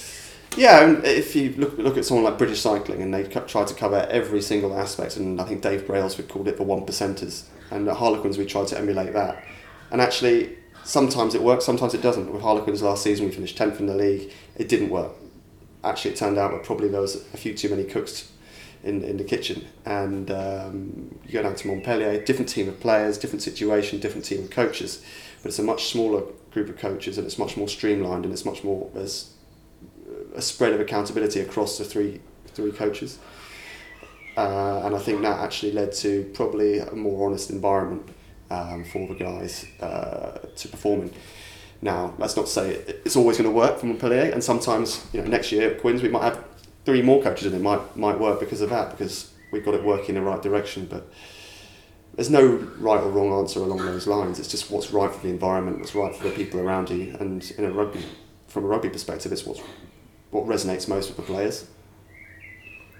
Yeah, 0.56 1.00
if 1.04 1.34
you 1.34 1.52
look 1.52 1.76
look 1.76 1.98
at 1.98 2.04
someone 2.04 2.24
like 2.24 2.38
British 2.38 2.60
Cycling, 2.60 3.02
and 3.02 3.12
they 3.12 3.24
try 3.24 3.64
to 3.64 3.74
cover 3.74 4.06
every 4.10 4.40
single 4.40 4.78
aspect, 4.78 5.16
and 5.16 5.40
I 5.40 5.44
think 5.44 5.60
Dave 5.60 5.86
Brailsford 5.86 6.28
called 6.28 6.48
it 6.48 6.56
the 6.56 6.62
one 6.62 6.86
percenters, 6.86 7.44
and 7.70 7.86
at 7.88 7.96
Harlequins 7.96 8.38
we 8.38 8.46
tried 8.46 8.68
to 8.68 8.78
emulate 8.78 9.12
that, 9.12 9.44
and 9.90 10.00
actually 10.00 10.56
sometimes 10.86 11.34
it 11.34 11.42
works, 11.42 11.64
sometimes 11.64 11.94
it 11.94 12.00
doesn't. 12.00 12.32
With 12.32 12.42
Harlequins 12.42 12.82
last 12.82 13.02
season, 13.02 13.26
we 13.26 13.32
finished 13.32 13.58
10th 13.58 13.80
in 13.80 13.86
the 13.86 13.94
league. 13.94 14.32
It 14.56 14.68
didn't 14.68 14.88
work. 14.88 15.12
Actually, 15.84 16.12
it 16.12 16.16
turned 16.16 16.38
out 16.38 16.52
that 16.52 16.62
probably 16.62 16.88
there 16.88 17.00
was 17.00 17.16
a 17.16 17.36
few 17.36 17.54
too 17.54 17.68
many 17.68 17.84
cooks 17.84 18.32
in, 18.82 19.02
in 19.02 19.16
the 19.16 19.24
kitchen. 19.24 19.66
And 19.84 20.30
um, 20.30 21.18
you 21.24 21.32
go 21.32 21.42
down 21.42 21.56
to 21.56 21.68
Montpellier, 21.68 22.24
different 22.24 22.48
team 22.48 22.68
of 22.68 22.80
players, 22.80 23.18
different 23.18 23.42
situation, 23.42 24.00
different 24.00 24.24
team 24.24 24.44
of 24.44 24.50
coaches. 24.50 25.04
But 25.42 25.48
it's 25.48 25.58
a 25.58 25.64
much 25.64 25.86
smaller 25.86 26.22
group 26.52 26.68
of 26.68 26.78
coaches 26.78 27.18
and 27.18 27.26
it's 27.26 27.38
much 27.38 27.56
more 27.56 27.68
streamlined 27.68 28.24
and 28.24 28.32
it's 28.32 28.44
much 28.44 28.64
more, 28.64 28.90
there's 28.94 29.32
a 30.34 30.42
spread 30.42 30.72
of 30.72 30.80
accountability 30.80 31.40
across 31.40 31.78
the 31.78 31.84
three, 31.84 32.20
three 32.46 32.72
coaches. 32.72 33.18
Uh, 34.36 34.82
and 34.84 34.94
I 34.94 34.98
think 34.98 35.22
that 35.22 35.40
actually 35.40 35.72
led 35.72 35.92
to 35.94 36.30
probably 36.34 36.78
a 36.78 36.92
more 36.92 37.26
honest 37.26 37.50
environment 37.50 38.08
um, 38.50 38.84
for 38.84 39.06
the 39.08 39.14
guys 39.14 39.66
uh, 39.80 40.38
to 40.56 40.68
perform 40.68 41.02
in. 41.02 41.12
Now, 41.82 42.14
that's 42.18 42.36
not 42.36 42.48
say 42.48 42.70
it's 42.70 43.16
always 43.16 43.36
going 43.36 43.50
to 43.50 43.54
work 43.54 43.78
for 43.78 43.86
Montpellier, 43.86 44.32
and 44.32 44.42
sometimes, 44.42 45.06
you 45.12 45.20
know, 45.20 45.28
next 45.28 45.52
year 45.52 45.70
at 45.72 45.80
Quins 45.80 46.02
we 46.02 46.08
might 46.08 46.22
have 46.22 46.44
three 46.84 47.02
more 47.02 47.22
coaches 47.22 47.46
and 47.46 47.54
it 47.54 47.62
might 47.62 47.96
might 47.96 48.18
work 48.18 48.40
because 48.40 48.60
of 48.60 48.70
that, 48.70 48.90
because 48.90 49.32
we've 49.50 49.64
got 49.64 49.74
it 49.74 49.84
working 49.84 50.16
in 50.16 50.24
the 50.24 50.30
right 50.30 50.42
direction. 50.42 50.86
But 50.86 51.06
there's 52.14 52.30
no 52.30 52.46
right 52.78 53.00
or 53.00 53.10
wrong 53.10 53.32
answer 53.40 53.60
along 53.60 53.84
those 53.84 54.06
lines. 54.06 54.38
It's 54.38 54.48
just 54.48 54.70
what's 54.70 54.90
right 54.90 55.12
for 55.12 55.22
the 55.22 55.28
environment, 55.28 55.80
what's 55.80 55.94
right 55.94 56.14
for 56.14 56.28
the 56.28 56.34
people 56.34 56.60
around 56.60 56.88
you, 56.88 57.14
and 57.20 57.52
in 57.58 57.64
a 57.64 57.70
rugby, 57.70 58.02
from 58.48 58.64
a 58.64 58.68
rugby 58.68 58.88
perspective, 58.88 59.32
it's 59.32 59.44
what's 59.44 59.60
what 60.30 60.46
resonates 60.46 60.88
most 60.88 61.08
with 61.08 61.16
the 61.16 61.22
players 61.22 61.66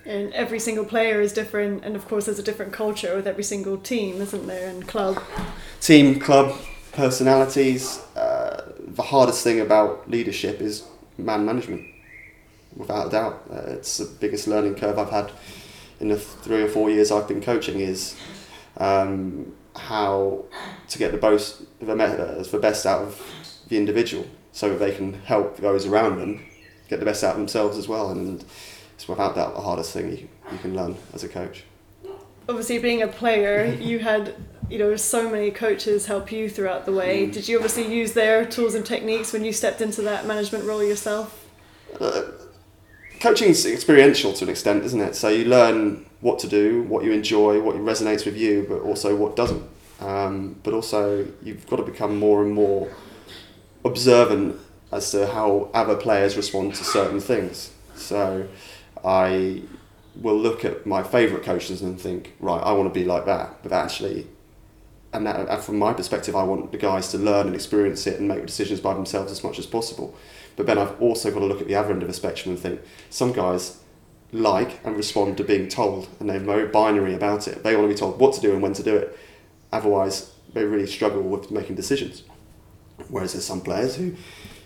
and 0.06 0.32
every 0.32 0.58
single 0.58 0.84
player 0.84 1.20
is 1.20 1.32
different 1.32 1.84
and 1.84 1.96
of 1.96 2.06
course 2.08 2.26
there's 2.26 2.38
a 2.38 2.42
different 2.42 2.72
culture 2.72 3.14
with 3.16 3.26
every 3.26 3.44
single 3.44 3.76
team 3.76 4.20
isn't 4.20 4.46
there 4.46 4.68
and 4.68 4.86
club? 4.86 5.22
Team 5.80 6.18
club 6.20 6.56
personalities 6.92 8.00
uh, 8.16 8.72
the 8.78 9.02
hardest 9.02 9.42
thing 9.44 9.60
about 9.60 10.08
leadership 10.10 10.60
is 10.60 10.84
man 11.18 11.44
management 11.44 11.84
without 12.74 13.08
a 13.08 13.10
doubt. 13.10 13.42
Uh, 13.50 13.72
it's 13.72 13.98
the 13.98 14.04
biggest 14.20 14.46
learning 14.46 14.74
curve 14.74 14.98
i've 14.98 15.10
had 15.10 15.32
in 16.00 16.08
the 16.08 16.16
three 16.16 16.62
or 16.62 16.68
four 16.68 16.90
years 16.90 17.10
i've 17.10 17.28
been 17.28 17.42
coaching 17.42 17.80
is 17.80 18.16
um, 18.78 19.52
how 19.74 20.44
to 20.88 20.98
get 20.98 21.12
the 21.12 21.18
most 21.18 21.62
the, 21.80 21.92
uh, 21.92 22.58
best 22.58 22.86
out 22.86 23.02
of 23.02 23.22
the 23.68 23.76
individual 23.76 24.26
so 24.52 24.70
that 24.70 24.78
they 24.78 24.94
can 24.94 25.12
help 25.24 25.56
those 25.58 25.86
around 25.86 26.18
them 26.18 26.40
get 26.88 27.00
the 27.00 27.04
best 27.04 27.24
out 27.24 27.32
of 27.32 27.36
themselves 27.36 27.76
as 27.76 27.88
well. 27.88 28.10
And 28.10 28.44
it's 28.96 29.06
without 29.06 29.34
doubt 29.34 29.54
the 29.54 29.60
hardest 29.60 29.92
thing 29.92 30.10
you, 30.10 30.28
you 30.50 30.58
can 30.58 30.74
learn 30.74 30.96
as 31.12 31.22
a 31.22 31.28
coach. 31.28 31.64
Obviously, 32.48 32.78
being 32.78 33.02
a 33.02 33.08
player, 33.08 33.66
you 33.74 33.98
had 33.98 34.34
you 34.70 34.78
know 34.78 34.96
so 34.96 35.30
many 35.30 35.50
coaches 35.50 36.06
help 36.06 36.32
you 36.32 36.48
throughout 36.48 36.86
the 36.86 36.92
way. 36.92 37.26
Mm. 37.26 37.32
Did 37.32 37.48
you 37.48 37.56
obviously 37.56 37.92
use 37.94 38.12
their 38.14 38.46
tools 38.46 38.74
and 38.74 38.84
techniques 38.84 39.32
when 39.32 39.44
you 39.44 39.52
stepped 39.52 39.80
into 39.80 40.02
that 40.02 40.26
management 40.26 40.64
role 40.64 40.82
yourself? 40.82 41.46
Uh, 42.00 42.22
coaching 43.20 43.50
is 43.50 43.66
experiential 43.66 44.32
to 44.32 44.44
an 44.44 44.50
extent, 44.50 44.84
isn't 44.84 45.00
it? 45.00 45.14
So 45.14 45.28
you 45.28 45.44
learn 45.44 46.06
what 46.20 46.38
to 46.40 46.48
do, 46.48 46.82
what 46.84 47.04
you 47.04 47.12
enjoy, 47.12 47.60
what 47.60 47.76
resonates 47.76 48.24
with 48.24 48.36
you, 48.36 48.64
but 48.68 48.80
also 48.80 49.14
what 49.14 49.36
doesn't. 49.36 49.62
Um, 50.00 50.56
but 50.62 50.74
also, 50.74 51.26
you've 51.42 51.66
got 51.66 51.76
to 51.76 51.82
become 51.82 52.18
more 52.18 52.42
and 52.42 52.52
more 52.52 52.90
observant 53.84 54.56
as 54.92 55.10
to 55.10 55.26
how 55.26 55.70
other 55.74 55.96
players 55.96 56.36
respond 56.36 56.74
to 56.74 56.84
certain 56.84 57.20
things. 57.20 57.72
So 57.94 58.46
I 59.04 59.62
will 60.14 60.38
look 60.38 60.64
at 60.64 60.86
my 60.86 61.02
favourite 61.02 61.44
coaches 61.44 61.82
and 61.82 62.00
think, 62.00 62.34
right, 62.40 62.62
I 62.62 62.72
want 62.72 62.92
to 62.92 62.98
be 62.98 63.04
like 63.04 63.26
that. 63.26 63.62
But 63.62 63.72
actually, 63.72 64.26
and, 65.12 65.26
that, 65.26 65.48
and 65.48 65.62
from 65.62 65.78
my 65.78 65.92
perspective, 65.92 66.34
I 66.34 66.42
want 66.42 66.72
the 66.72 66.78
guys 66.78 67.10
to 67.12 67.18
learn 67.18 67.46
and 67.46 67.54
experience 67.54 68.06
it 68.06 68.18
and 68.18 68.28
make 68.28 68.44
decisions 68.44 68.80
by 68.80 68.94
themselves 68.94 69.32
as 69.32 69.44
much 69.44 69.58
as 69.58 69.66
possible. 69.66 70.14
But 70.56 70.66
then 70.66 70.78
I've 70.78 71.00
also 71.00 71.30
got 71.30 71.40
to 71.40 71.46
look 71.46 71.60
at 71.60 71.68
the 71.68 71.74
other 71.74 71.92
end 71.92 72.02
of 72.02 72.08
the 72.08 72.14
spectrum 72.14 72.54
and 72.54 72.62
think, 72.62 72.80
some 73.10 73.32
guys 73.32 73.78
like 74.32 74.84
and 74.84 74.96
respond 74.96 75.36
to 75.36 75.44
being 75.44 75.68
told, 75.68 76.08
and 76.18 76.28
they're 76.28 76.40
very 76.40 76.68
binary 76.68 77.14
about 77.14 77.46
it. 77.46 77.62
They 77.62 77.76
want 77.76 77.88
to 77.88 77.94
be 77.94 77.98
told 77.98 78.18
what 78.18 78.34
to 78.34 78.40
do 78.40 78.52
and 78.52 78.62
when 78.62 78.72
to 78.74 78.82
do 78.82 78.96
it. 78.96 79.18
Otherwise, 79.72 80.32
they 80.52 80.64
really 80.64 80.86
struggle 80.86 81.22
with 81.22 81.50
making 81.50 81.76
decisions. 81.76 82.22
Whereas 83.08 83.32
there's 83.34 83.44
some 83.44 83.60
players 83.60 83.96
who 83.96 84.14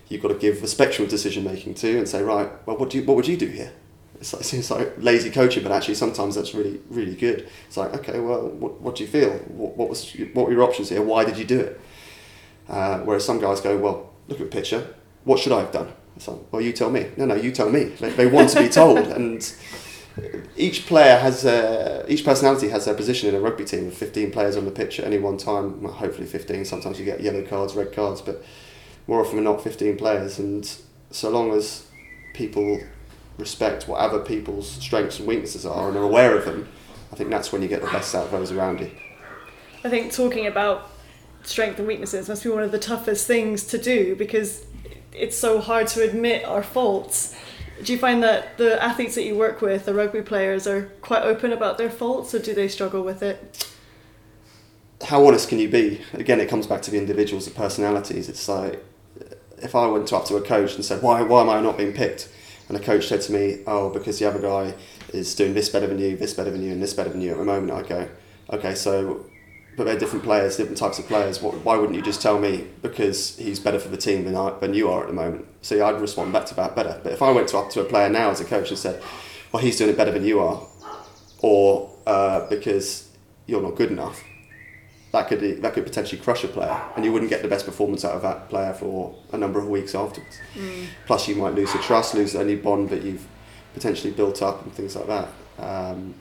you've 0.09 0.23
got 0.23 0.29
to 0.29 0.35
give 0.35 0.63
a 0.63 0.67
spectrum 0.67 1.05
of 1.05 1.11
decision 1.11 1.45
making 1.45 1.75
to 1.75 1.99
and 1.99 2.09
say, 2.09 2.23
right, 2.23 2.51
well, 2.67 2.77
what 2.77 2.91
do 2.91 2.99
you, 2.99 3.05
what 3.05 3.17
would 3.17 3.27
you 3.27 3.37
do 3.37 3.47
here? 3.47 3.73
It's 4.21 4.33
like, 4.33 4.43
it 4.43 4.45
seems 4.45 4.71
like 4.71 4.93
lazy 4.99 5.31
coaching, 5.31 5.63
but 5.63 5.73
actually 5.73 5.95
sometimes 5.95 6.35
that's 6.35 6.55
really 6.55 6.81
really 6.91 7.17
good. 7.17 7.49
It's 7.67 7.77
like 7.77 7.95
okay, 7.95 8.21
well, 8.21 8.49
what, 8.49 8.81
what 8.81 8.97
do 8.97 9.03
you 9.03 9.09
feel? 9.09 9.31
What, 9.31 9.77
what 9.77 9.89
was 9.89 10.15
what 10.35 10.47
were 10.47 10.53
your 10.53 10.63
options 10.63 10.91
here? 10.91 11.03
Why 11.03 11.25
did 11.25 11.39
you 11.39 11.45
do 11.45 11.61
it? 11.61 11.81
Uh, 12.69 12.99
whereas 13.01 13.25
some 13.25 13.41
guys 13.41 13.61
go, 13.61 13.77
well, 13.77 14.11
look 14.29 14.41
at 14.41 14.51
the 14.51 14.57
picture. 14.57 14.95
What 15.25 15.41
should 15.41 15.53
I 15.53 15.61
have 15.61 15.73
done? 15.73 15.93
It's 16.15 16.29
like, 16.29 16.39
well, 16.53 16.63
you 16.63 16.73
tell 16.73 16.91
me. 16.91 17.09
No, 17.17 17.25
no, 17.25 17.35
you 17.35 17.51
tell 17.51 17.71
me. 17.71 17.85
They, 17.85 18.11
they 18.11 18.27
want 18.27 18.51
to 18.51 18.61
be 18.61 18.69
told, 18.81 18.99
and 18.99 19.53
each 20.57 20.87
player 20.87 21.19
has 21.19 21.45
a, 21.45 22.05
each 22.09 22.25
personality 22.25 22.69
has 22.69 22.85
their 22.85 22.95
position 22.95 23.29
in 23.29 23.35
a 23.35 23.41
rugby 23.41 23.65
team 23.65 23.89
of 23.89 23.95
15 23.95 24.31
players 24.31 24.57
on 24.57 24.65
the 24.65 24.71
pitch 24.71 25.01
at 25.01 25.07
any 25.07 25.19
one 25.19 25.39
time. 25.39 25.83
Well, 25.83 25.93
hopefully 25.93 26.27
15. 26.27 26.65
Sometimes 26.65 26.99
you 26.99 27.05
get 27.05 27.21
yellow 27.21 27.43
cards, 27.43 27.75
red 27.75 27.93
cards, 27.93 28.21
but 28.21 28.45
more 29.07 29.21
often 29.21 29.37
than 29.37 29.45
not 29.45 29.63
15 29.63 29.97
players. 29.97 30.39
And 30.39 30.71
so 31.11 31.31
long 31.31 31.53
as 31.53 31.87
people 32.35 32.81
respect 33.39 33.89
what 33.89 34.01
other 34.01 34.21
people's 34.21 34.71
strengths 34.71 35.19
and 35.19 35.27
weaknesses 35.27 35.65
are 35.65 35.89
and 35.89 35.97
are 35.97 36.03
aware 36.03 36.37
of 36.37 36.45
them, 36.45 36.69
I 37.13 37.17
think 37.17 37.31
that's 37.31 37.53
when 37.53 37.63
you 37.63 37.69
get 37.69 37.81
the 37.81 37.91
best 37.91 38.15
out 38.15 38.27
of 38.27 38.31
those 38.31 38.53
around 38.53 38.81
you. 38.81 38.91
I 39.85 39.89
think 39.89 40.13
talking 40.13 40.47
about 40.47 40.91
strength 41.43 41.79
and 41.79 41.89
weaknesses 41.89 42.29
must 42.29 42.45
be 42.45 42.51
one 42.51 42.63
of 42.63 42.71
the 42.71 42.79
toughest 42.79 43.27
things 43.27 43.65
to 43.65 43.79
do 43.79 44.15
because 44.15 44.65
it's 45.13 45.37
so 45.37 45.61
hard 45.61 45.87
to 45.89 46.03
admit 46.03 46.45
our 46.45 46.63
faults. 46.63 47.35
Do 47.83 47.93
you 47.93 47.99
find 47.99 48.23
that 48.23 48.59
the 48.59 48.83
athletes 48.83 49.15
that 49.15 49.25
you 49.25 49.37
work 49.37 49.63
with, 49.63 49.87
the 49.87 49.95
rugby 49.95 50.21
players, 50.21 50.67
are 50.67 50.93
quite 51.01 51.23
open 51.23 51.53
about 51.53 51.79
their 51.79 51.91
faults, 51.91 52.35
or 52.35 52.39
do 52.39 52.55
they 52.55 52.69
struggle 52.69 53.03
with 53.03 53.23
it? 53.23 53.67
How 55.03 55.27
honest 55.27 55.49
can 55.49 55.59
you 55.59 55.69
be? 55.69 56.03
Again, 56.13 56.41
it 56.41 56.49
comes 56.51 56.67
back 56.67 56.83
to 56.83 56.91
the 56.91 56.99
individuals, 56.99 57.47
the 57.47 57.53
personalities. 57.53 58.29
It's 58.29 58.47
like 58.47 58.85
if 59.63 59.75
I 59.75 59.87
went 59.87 60.13
up 60.13 60.27
to 60.27 60.37
a 60.37 60.43
coach 60.43 60.75
and 60.75 60.85
said, 60.85 61.03
"Why, 61.03 61.23
why 61.23 61.41
am 61.41 61.49
I 61.49 61.61
not 61.61 61.79
being 61.79 61.95
picked?" 61.95 62.29
And 62.71 62.79
a 62.79 62.81
coach 62.81 63.09
said 63.09 63.21
to 63.23 63.33
me, 63.33 63.59
"Oh, 63.67 63.91
because 63.91 64.21
the 64.21 64.27
other 64.27 64.39
guy 64.39 64.75
is 65.13 65.35
doing 65.35 65.55
this 65.55 65.69
better 65.69 65.89
than 65.89 65.99
you, 65.99 66.17
this 66.17 66.35
better 66.35 66.51
than 66.51 66.63
you, 66.63 66.71
and 66.71 66.81
this 66.81 66.95
better 66.95 67.11
than 67.11 67.21
you." 67.21 67.33
At 67.33 67.39
the 67.39 67.45
moment, 67.45 67.73
I 67.73 67.83
go, 67.83 68.09
"Okay, 68.53 68.77
so 68.77 69.27
but 69.77 69.85
they're 69.85 69.99
different 69.99 70.25
players, 70.25 70.57
different 70.57 70.79
types 70.79 70.99
of 70.99 71.07
players. 71.07 71.43
Why 71.43 71.77
wouldn't 71.77 71.97
you 71.97 72.03
just 72.03 72.23
tell 72.23 72.39
me 72.39 72.67
because 72.81 73.37
he's 73.39 73.59
better 73.59 73.79
for 73.81 73.89
the 73.89 73.97
team 73.97 74.25
than 74.25 74.37
I, 74.37 74.51
than 74.61 74.73
you 74.73 74.89
are 74.89 75.01
at 75.01 75.09
the 75.09 75.15
moment? 75.15 75.47
See, 75.63 75.81
I'd 75.81 76.01
respond 76.01 76.33
back 76.33 76.47
to 76.47 76.55
that 76.55 76.77
better. 76.77 77.01
But 77.03 77.13
if 77.13 77.23
I 77.23 77.33
went 77.33 77.49
to 77.49 77.59
up 77.59 77.71
to 77.71 77.81
a 77.81 77.85
player 77.85 78.09
now 78.09 78.31
as 78.31 78.41
a 78.41 78.45
coach 78.45 78.71
and 78.71 78.79
said, 78.79 79.03
"Well, 79.51 79.63
he's 79.63 79.77
doing 79.77 79.91
it 79.91 79.97
better 79.97 80.13
than 80.13 80.25
you 80.25 80.39
are," 80.39 80.65
or 81.41 81.91
uh, 82.07 82.47
because 82.49 83.09
you're 83.47 83.63
not 83.63 83.75
good 83.75 83.91
enough, 83.91 84.23
that 85.13 85.29
could 85.29 85.63
that 85.63 85.75
could 85.75 85.85
potentially 85.85 86.21
crush 86.21 86.45
a 86.45 86.49
player, 86.49 86.81
and 86.95 87.05
you 87.05 87.13
wouldn't 87.13 87.31
get 87.31 87.43
the 87.43 87.49
best 87.49 87.67
performance 87.67 88.05
out 88.05 88.13
of 88.13 88.23
that 88.23 88.49
player 88.49 88.73
for 88.73 89.15
a 89.33 89.37
number 89.37 89.59
of 89.59 89.69
weeks 89.69 89.95
afterwards. 89.95 90.39
Mm. 90.55 90.87
Plus, 91.07 91.27
you 91.27 91.35
might 91.35 91.55
lose 91.55 91.73
the 91.73 91.81
trust, 91.81 92.15
lose 92.15 92.35
any 92.35 92.55
bond 92.55 92.91
that 92.91 93.03
you've 93.03 93.27
potentially 93.75 94.13
built 94.13 94.41
up, 94.41 94.63
and 94.63 94.73
things 94.73 94.95
like 94.95 95.07
that. 95.09 95.29
Um, 95.59 96.15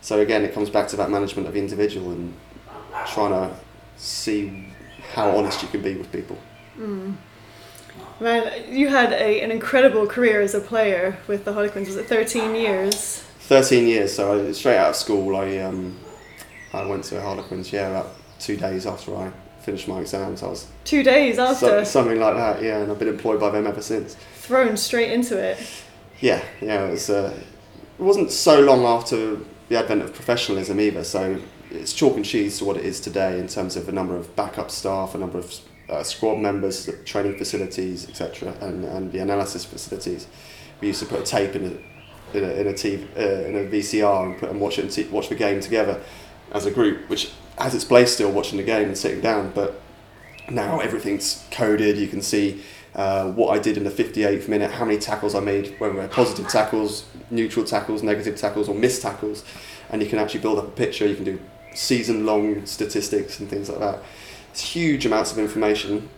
so 0.00 0.20
again, 0.20 0.44
it 0.44 0.54
comes 0.54 0.70
back 0.70 0.88
to 0.88 0.96
that 0.96 1.10
management 1.10 1.46
of 1.48 1.54
the 1.54 1.60
individual 1.60 2.10
and 2.10 2.34
trying 3.06 3.32
to 3.32 3.54
see 3.96 4.72
how 5.12 5.36
honest 5.36 5.62
you 5.62 5.68
can 5.68 5.82
be 5.82 5.94
with 5.94 6.10
people. 6.10 6.38
Mm. 6.78 7.16
Man, 8.20 8.72
you 8.72 8.88
had 8.88 9.12
a, 9.12 9.42
an 9.42 9.50
incredible 9.50 10.06
career 10.06 10.40
as 10.40 10.54
a 10.54 10.60
player 10.60 11.18
with 11.26 11.44
the 11.44 11.52
Harlequins. 11.52 11.88
Was 11.88 11.96
it 11.96 12.06
13 12.06 12.54
years? 12.54 13.24
13 13.40 13.86
years. 13.86 14.14
So 14.14 14.48
I, 14.48 14.52
straight 14.52 14.76
out 14.76 14.90
of 14.90 14.96
school, 14.96 15.36
I 15.36 15.58
um, 15.58 15.98
I 16.72 16.84
went 16.86 17.04
to 17.04 17.20
Harlequins. 17.20 17.72
Yeah, 17.72 17.88
about 17.88 18.14
two 18.40 18.56
days 18.56 18.86
after 18.86 19.16
I 19.16 19.30
finished 19.60 19.86
my 19.88 20.00
exams. 20.00 20.42
I 20.42 20.48
was 20.48 20.66
two 20.84 21.02
days 21.02 21.38
after 21.38 21.66
so, 21.66 21.84
something 21.84 22.18
like 22.18 22.34
that. 22.34 22.62
Yeah, 22.62 22.78
and 22.78 22.90
I've 22.90 22.98
been 22.98 23.08
employed 23.08 23.40
by 23.40 23.50
them 23.50 23.66
ever 23.66 23.82
since. 23.82 24.16
Thrown 24.34 24.76
straight 24.76 25.12
into 25.12 25.38
it. 25.38 25.58
Yeah, 26.20 26.42
yeah. 26.60 26.86
It 26.86 26.90
was. 26.90 27.10
Uh, 27.10 27.38
it 27.98 28.02
wasn't 28.02 28.30
so 28.30 28.60
long 28.60 28.84
after 28.84 29.38
the 29.68 29.78
advent 29.78 30.02
of 30.02 30.14
professionalism 30.14 30.80
either. 30.80 31.04
So 31.04 31.38
it's 31.70 31.92
chalk 31.92 32.16
and 32.16 32.24
cheese 32.24 32.58
to 32.58 32.64
what 32.64 32.76
it 32.76 32.84
is 32.84 32.98
today 32.98 33.38
in 33.38 33.46
terms 33.46 33.76
of 33.76 33.86
the 33.86 33.92
number 33.92 34.16
of 34.16 34.34
backup 34.36 34.70
staff, 34.70 35.14
a 35.14 35.18
number 35.18 35.38
of 35.38 35.54
uh, 35.88 36.02
squad 36.02 36.36
members, 36.36 36.88
training 37.04 37.36
facilities, 37.36 38.08
etc., 38.08 38.54
and, 38.60 38.84
and 38.84 39.12
the 39.12 39.18
analysis 39.18 39.64
facilities. 39.64 40.26
We 40.80 40.88
used 40.88 41.00
to 41.00 41.06
put 41.06 41.20
a 41.20 41.24
tape 41.24 41.54
in 41.54 41.66
a 41.66 42.36
in 42.36 42.44
a, 42.44 42.48
in 42.48 42.66
a, 42.68 42.72
TV, 42.72 43.06
uh, 43.16 43.48
in 43.48 43.56
a 43.56 43.68
VCR 43.68 44.26
and, 44.26 44.38
put, 44.38 44.50
and 44.50 44.60
watch 44.60 44.78
it 44.78 44.82
and 44.82 44.92
t- 44.92 45.08
watch 45.08 45.28
the 45.28 45.34
game 45.34 45.60
together 45.60 46.00
as 46.52 46.64
a 46.64 46.70
group, 46.70 47.08
which 47.08 47.32
has 47.62 47.74
its 47.74 47.84
place 47.84 48.12
still 48.12 48.30
watching 48.30 48.58
the 48.58 48.64
game 48.64 48.88
and 48.88 48.98
sitting 48.98 49.20
down. 49.20 49.52
But 49.54 49.80
now 50.50 50.80
everything's 50.80 51.44
coded. 51.50 51.96
You 51.96 52.08
can 52.08 52.22
see 52.22 52.62
uh, 52.94 53.30
what 53.32 53.56
I 53.56 53.60
did 53.60 53.76
in 53.76 53.84
the 53.84 53.90
58th 53.90 54.48
minute, 54.48 54.70
how 54.70 54.84
many 54.84 54.98
tackles 54.98 55.34
I 55.34 55.40
made, 55.40 55.78
whether 55.78 55.94
they're 55.94 56.08
positive 56.08 56.48
tackles, 56.48 57.04
neutral 57.30 57.64
tackles, 57.64 58.02
negative 58.02 58.36
tackles, 58.36 58.68
or 58.68 58.74
missed 58.74 59.02
tackles, 59.02 59.44
and 59.90 60.02
you 60.02 60.08
can 60.08 60.18
actually 60.18 60.40
build 60.40 60.58
up 60.58 60.66
a 60.66 60.70
picture. 60.70 61.06
You 61.06 61.14
can 61.14 61.24
do 61.24 61.40
season 61.74 62.26
long 62.26 62.66
statistics 62.66 63.38
and 63.38 63.48
things 63.48 63.68
like 63.68 63.78
that. 63.78 64.02
It's 64.50 64.60
huge 64.60 65.06
amounts 65.06 65.30
of 65.30 65.38
information. 65.38 66.08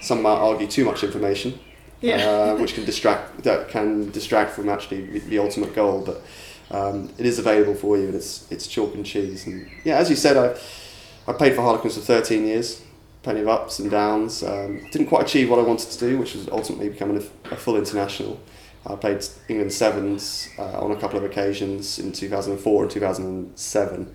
Some 0.00 0.22
might 0.22 0.36
argue 0.36 0.68
too 0.68 0.84
much 0.84 1.02
information, 1.02 1.58
yeah. 2.00 2.16
uh, 2.28 2.56
which 2.56 2.74
can 2.74 2.84
distract 2.84 3.42
that 3.42 3.68
can 3.68 4.10
distract 4.10 4.52
from 4.52 4.68
actually 4.68 5.06
the, 5.06 5.18
the 5.20 5.38
ultimate 5.38 5.74
goal. 5.74 6.02
But 6.04 6.22
um, 6.70 7.12
it 7.18 7.26
is 7.26 7.38
available 7.38 7.74
for 7.74 7.96
you, 7.96 8.06
and 8.06 8.14
it's 8.14 8.50
it's 8.50 8.66
chalk 8.66 8.94
and 8.94 9.04
cheese. 9.04 9.46
And 9.46 9.70
yeah, 9.84 9.96
as 9.96 10.10
you 10.10 10.16
said, 10.16 10.36
I 10.36 10.58
I 11.30 11.32
played 11.32 11.54
for 11.54 11.62
Harlequins 11.62 11.94
for 11.94 12.02
13 12.02 12.46
years, 12.46 12.82
plenty 13.22 13.40
of 13.40 13.48
ups 13.48 13.78
and 13.78 13.90
downs. 13.90 14.42
Um, 14.42 14.86
didn't 14.90 15.06
quite 15.06 15.22
achieve 15.22 15.50
what 15.50 15.58
I 15.58 15.62
wanted 15.62 15.90
to 15.90 15.98
do, 15.98 16.18
which 16.18 16.34
was 16.34 16.48
ultimately 16.48 16.88
becoming 16.88 17.16
a, 17.16 17.52
a 17.52 17.56
full 17.56 17.76
international. 17.76 18.40
I 18.86 18.96
played 18.96 19.24
England 19.48 19.72
sevens 19.72 20.50
uh, 20.58 20.84
on 20.84 20.90
a 20.90 20.96
couple 20.96 21.18
of 21.18 21.24
occasions 21.24 21.98
in 21.98 22.12
2004 22.12 22.82
and 22.82 22.90
2007. 22.90 24.14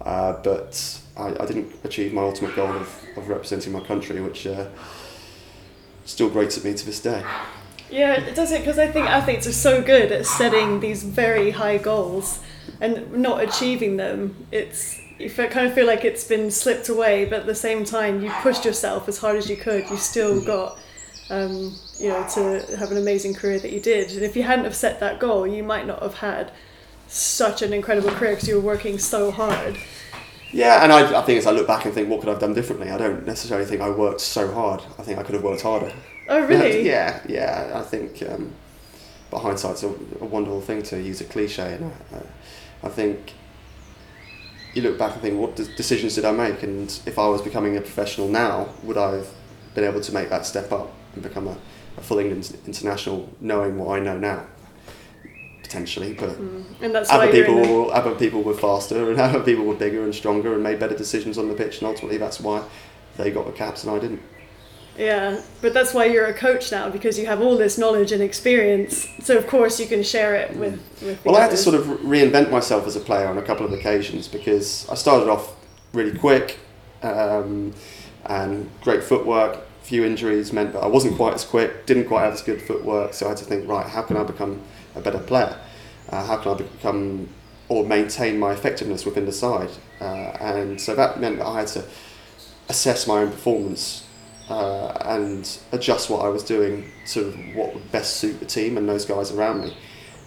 Uh, 0.00 0.32
but 0.42 1.00
I, 1.16 1.28
I, 1.28 1.46
didn't 1.46 1.72
achieve 1.84 2.12
my 2.12 2.22
ultimate 2.22 2.54
goal 2.54 2.68
of, 2.68 3.04
of 3.16 3.28
representing 3.28 3.72
my 3.72 3.80
country, 3.80 4.20
which 4.20 4.46
uh, 4.46 4.68
still 6.04 6.30
grates 6.30 6.56
at 6.56 6.64
me 6.64 6.74
to 6.74 6.86
this 6.86 7.00
day. 7.00 7.24
Yeah, 7.90 8.14
it 8.14 8.34
does 8.34 8.52
it 8.52 8.60
because 8.60 8.78
I 8.78 8.88
think 8.88 9.06
athletes 9.06 9.46
are 9.46 9.52
so 9.52 9.82
good 9.82 10.10
at 10.10 10.26
setting 10.26 10.80
these 10.80 11.04
very 11.04 11.50
high 11.50 11.78
goals 11.78 12.40
and 12.80 13.12
not 13.12 13.42
achieving 13.42 13.96
them. 13.96 14.46
It's 14.50 15.00
you 15.18 15.30
kind 15.30 15.66
of 15.66 15.72
feel 15.72 15.86
like 15.86 16.04
it's 16.04 16.24
been 16.24 16.50
slipped 16.50 16.88
away, 16.88 17.24
but 17.24 17.40
at 17.40 17.46
the 17.46 17.54
same 17.54 17.84
time, 17.84 18.22
you 18.22 18.30
pushed 18.42 18.64
yourself 18.64 19.08
as 19.08 19.18
hard 19.18 19.36
as 19.36 19.48
you 19.48 19.56
could. 19.56 19.88
You 19.88 19.96
still 19.96 20.40
mm. 20.40 20.46
got, 20.46 20.78
um, 21.30 21.74
you 21.98 22.08
know, 22.08 22.26
to 22.34 22.76
have 22.76 22.90
an 22.90 22.98
amazing 22.98 23.34
career 23.34 23.58
that 23.60 23.72
you 23.72 23.80
did. 23.80 24.10
And 24.12 24.22
if 24.22 24.36
you 24.36 24.42
hadn't 24.42 24.64
have 24.64 24.76
set 24.76 25.00
that 25.00 25.18
goal, 25.18 25.46
you 25.46 25.62
might 25.62 25.86
not 25.86 26.02
have 26.02 26.14
had 26.14 26.52
such 27.08 27.62
an 27.62 27.72
incredible 27.72 28.10
career 28.10 28.32
because 28.32 28.48
you 28.48 28.56
were 28.56 28.60
working 28.66 28.98
so 28.98 29.30
hard. 29.30 29.78
Yeah, 30.52 30.82
and 30.82 30.92
I, 30.92 31.20
I 31.20 31.22
think 31.22 31.38
as 31.38 31.46
I 31.46 31.50
look 31.50 31.66
back 31.66 31.84
and 31.86 31.94
think, 31.94 32.08
what 32.08 32.20
could 32.20 32.28
I 32.28 32.32
have 32.32 32.40
done 32.40 32.54
differently? 32.54 32.90
I 32.90 32.98
don't 32.98 33.26
necessarily 33.26 33.66
think 33.66 33.80
I 33.80 33.90
worked 33.90 34.20
so 34.20 34.52
hard. 34.52 34.82
I 34.98 35.02
think 35.02 35.18
I 35.18 35.22
could 35.22 35.34
have 35.34 35.44
worked 35.44 35.62
harder. 35.62 35.92
Oh, 36.28 36.44
really? 36.46 36.86
yeah, 36.86 37.20
yeah. 37.28 37.72
I 37.74 37.82
think, 37.82 38.22
um, 38.28 38.52
but 39.30 39.40
hindsight's 39.40 39.82
a, 39.82 39.88
a 39.88 40.24
wonderful 40.24 40.60
thing 40.60 40.82
to 40.84 41.00
use 41.00 41.20
a 41.20 41.24
cliche, 41.24 41.74
and 41.74 41.92
I, 42.12 42.86
I 42.86 42.88
think 42.88 43.32
you 44.74 44.82
look 44.82 44.98
back 44.98 45.12
and 45.12 45.22
think, 45.22 45.38
what 45.38 45.56
decisions 45.56 46.14
did 46.16 46.24
I 46.24 46.32
make? 46.32 46.62
And 46.62 46.88
if 47.06 47.18
I 47.18 47.28
was 47.28 47.42
becoming 47.42 47.76
a 47.76 47.80
professional 47.80 48.28
now, 48.28 48.68
would 48.82 48.98
I 48.98 49.12
have 49.12 49.28
been 49.74 49.84
able 49.84 50.00
to 50.00 50.12
make 50.12 50.28
that 50.30 50.46
step 50.46 50.72
up 50.72 50.92
and 51.14 51.22
become 51.22 51.46
a, 51.48 51.56
a 51.96 52.00
full 52.02 52.18
England 52.18 52.56
international, 52.66 53.28
knowing 53.40 53.78
what 53.78 53.98
I 53.98 54.02
know 54.02 54.18
now? 54.18 54.46
potentially, 55.66 56.14
but 56.14 56.30
mm. 56.30 56.64
and 56.80 56.94
that's 56.94 57.10
other 57.10 57.30
people, 57.30 57.90
other 57.90 58.14
people 58.14 58.42
were 58.42 58.54
faster, 58.54 59.10
and 59.10 59.20
other 59.28 59.40
people 59.40 59.64
were 59.64 59.74
bigger 59.74 60.04
and 60.04 60.14
stronger, 60.14 60.54
and 60.54 60.62
made 60.62 60.78
better 60.78 60.96
decisions 60.96 61.38
on 61.38 61.48
the 61.48 61.54
pitch, 61.54 61.78
and 61.78 61.88
ultimately 61.88 62.16
that's 62.16 62.40
why 62.40 62.62
they 63.16 63.30
got 63.30 63.46
the 63.46 63.52
caps 63.52 63.84
and 63.84 63.94
I 63.94 63.98
didn't. 63.98 64.22
Yeah, 64.98 65.42
but 65.60 65.74
that's 65.74 65.92
why 65.92 66.06
you're 66.06 66.26
a 66.26 66.34
coach 66.34 66.72
now 66.72 66.88
because 66.88 67.18
you 67.18 67.26
have 67.26 67.40
all 67.40 67.56
this 67.56 67.76
knowledge 67.76 68.12
and 68.12 68.22
experience. 68.22 69.06
So 69.22 69.36
of 69.36 69.46
course 69.46 69.78
you 69.78 69.86
can 69.86 70.02
share 70.02 70.34
it 70.34 70.56
with. 70.56 70.80
with 71.02 71.24
well, 71.24 71.36
others. 71.36 71.38
I 71.38 71.42
had 71.42 71.50
to 71.50 71.56
sort 71.56 71.74
of 71.74 72.00
reinvent 72.00 72.50
myself 72.50 72.86
as 72.86 72.96
a 72.96 73.00
player 73.00 73.26
on 73.26 73.36
a 73.36 73.42
couple 73.42 73.66
of 73.66 73.72
occasions 73.72 74.26
because 74.28 74.88
I 74.88 74.94
started 74.94 75.28
off 75.28 75.54
really 75.92 76.16
quick, 76.16 76.58
um, 77.02 77.74
and 78.24 78.70
great 78.82 79.04
footwork. 79.04 79.62
Few 79.82 80.04
injuries 80.04 80.52
meant 80.52 80.72
that 80.72 80.80
I 80.80 80.88
wasn't 80.88 81.16
quite 81.16 81.34
as 81.34 81.44
quick, 81.44 81.86
didn't 81.86 82.06
quite 82.06 82.22
have 82.22 82.32
as 82.32 82.42
good 82.42 82.60
footwork. 82.60 83.14
So 83.14 83.26
I 83.26 83.30
had 83.30 83.38
to 83.38 83.44
think, 83.44 83.68
right, 83.68 83.86
how 83.86 84.02
can 84.02 84.16
I 84.16 84.24
become 84.24 84.62
a 84.94 85.00
better 85.00 85.18
player? 85.18 85.56
Uh, 86.08 86.24
how 86.24 86.36
can 86.38 86.52
I 86.52 86.54
become 86.56 87.28
or 87.68 87.84
maintain 87.84 88.38
my 88.38 88.52
effectiveness 88.52 89.04
within 89.04 89.26
the 89.26 89.32
side? 89.32 89.70
Uh, 90.00 90.36
and 90.40 90.80
so 90.80 90.94
that 90.94 91.20
meant 91.20 91.38
that 91.38 91.46
I 91.46 91.60
had 91.60 91.68
to 91.68 91.84
assess 92.68 93.06
my 93.06 93.18
own 93.18 93.30
performance 93.30 94.05
uh, 94.48 94.88
and 95.04 95.58
adjust 95.72 96.10
what 96.10 96.24
I 96.24 96.28
was 96.28 96.42
doing 96.42 96.90
to 97.08 97.32
what 97.54 97.74
would 97.74 97.92
best 97.92 98.16
suit 98.16 98.40
the 98.40 98.46
team 98.46 98.76
and 98.78 98.88
those 98.88 99.04
guys 99.04 99.32
around 99.32 99.62
me. 99.62 99.76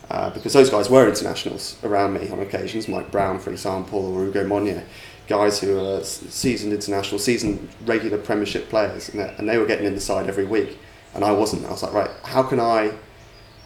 Uh, 0.10 0.32
because 0.32 0.54
those 0.54 0.70
guys 0.72 0.90
were 0.90 1.08
internationals 1.08 1.78
around 1.84 2.14
me 2.14 2.30
on 2.30 2.40
occasions, 2.40 2.88
Mike 2.88 3.12
Brown, 3.12 3.40
for 3.40 3.52
example, 3.52 4.14
or 4.14 4.26
Hugo 4.26 4.44
Monye, 4.44 4.84
guys 5.28 5.60
who 5.60 5.80
are 5.80 6.04
seasoned 6.04 6.74
international, 6.74 7.20
seasoned 7.20 7.70
regular 7.86 8.18
Premiership 8.18 8.70
players, 8.70 9.10
and, 9.10 9.22
and 9.22 9.48
they 9.48 9.60
were 9.60 9.68
getting 9.68 9.86
in 9.86 9.94
the 9.94 10.02
side 10.02 10.28
every 10.28 10.46
week, 10.46 10.80
and 11.14 11.24
I 11.24 11.32
wasn't. 11.32 11.64
I 11.66 11.70
was 11.70 11.84
like, 11.84 11.94
right, 11.94 12.10
how 12.24 12.42
can 12.42 12.60
I 12.60 12.94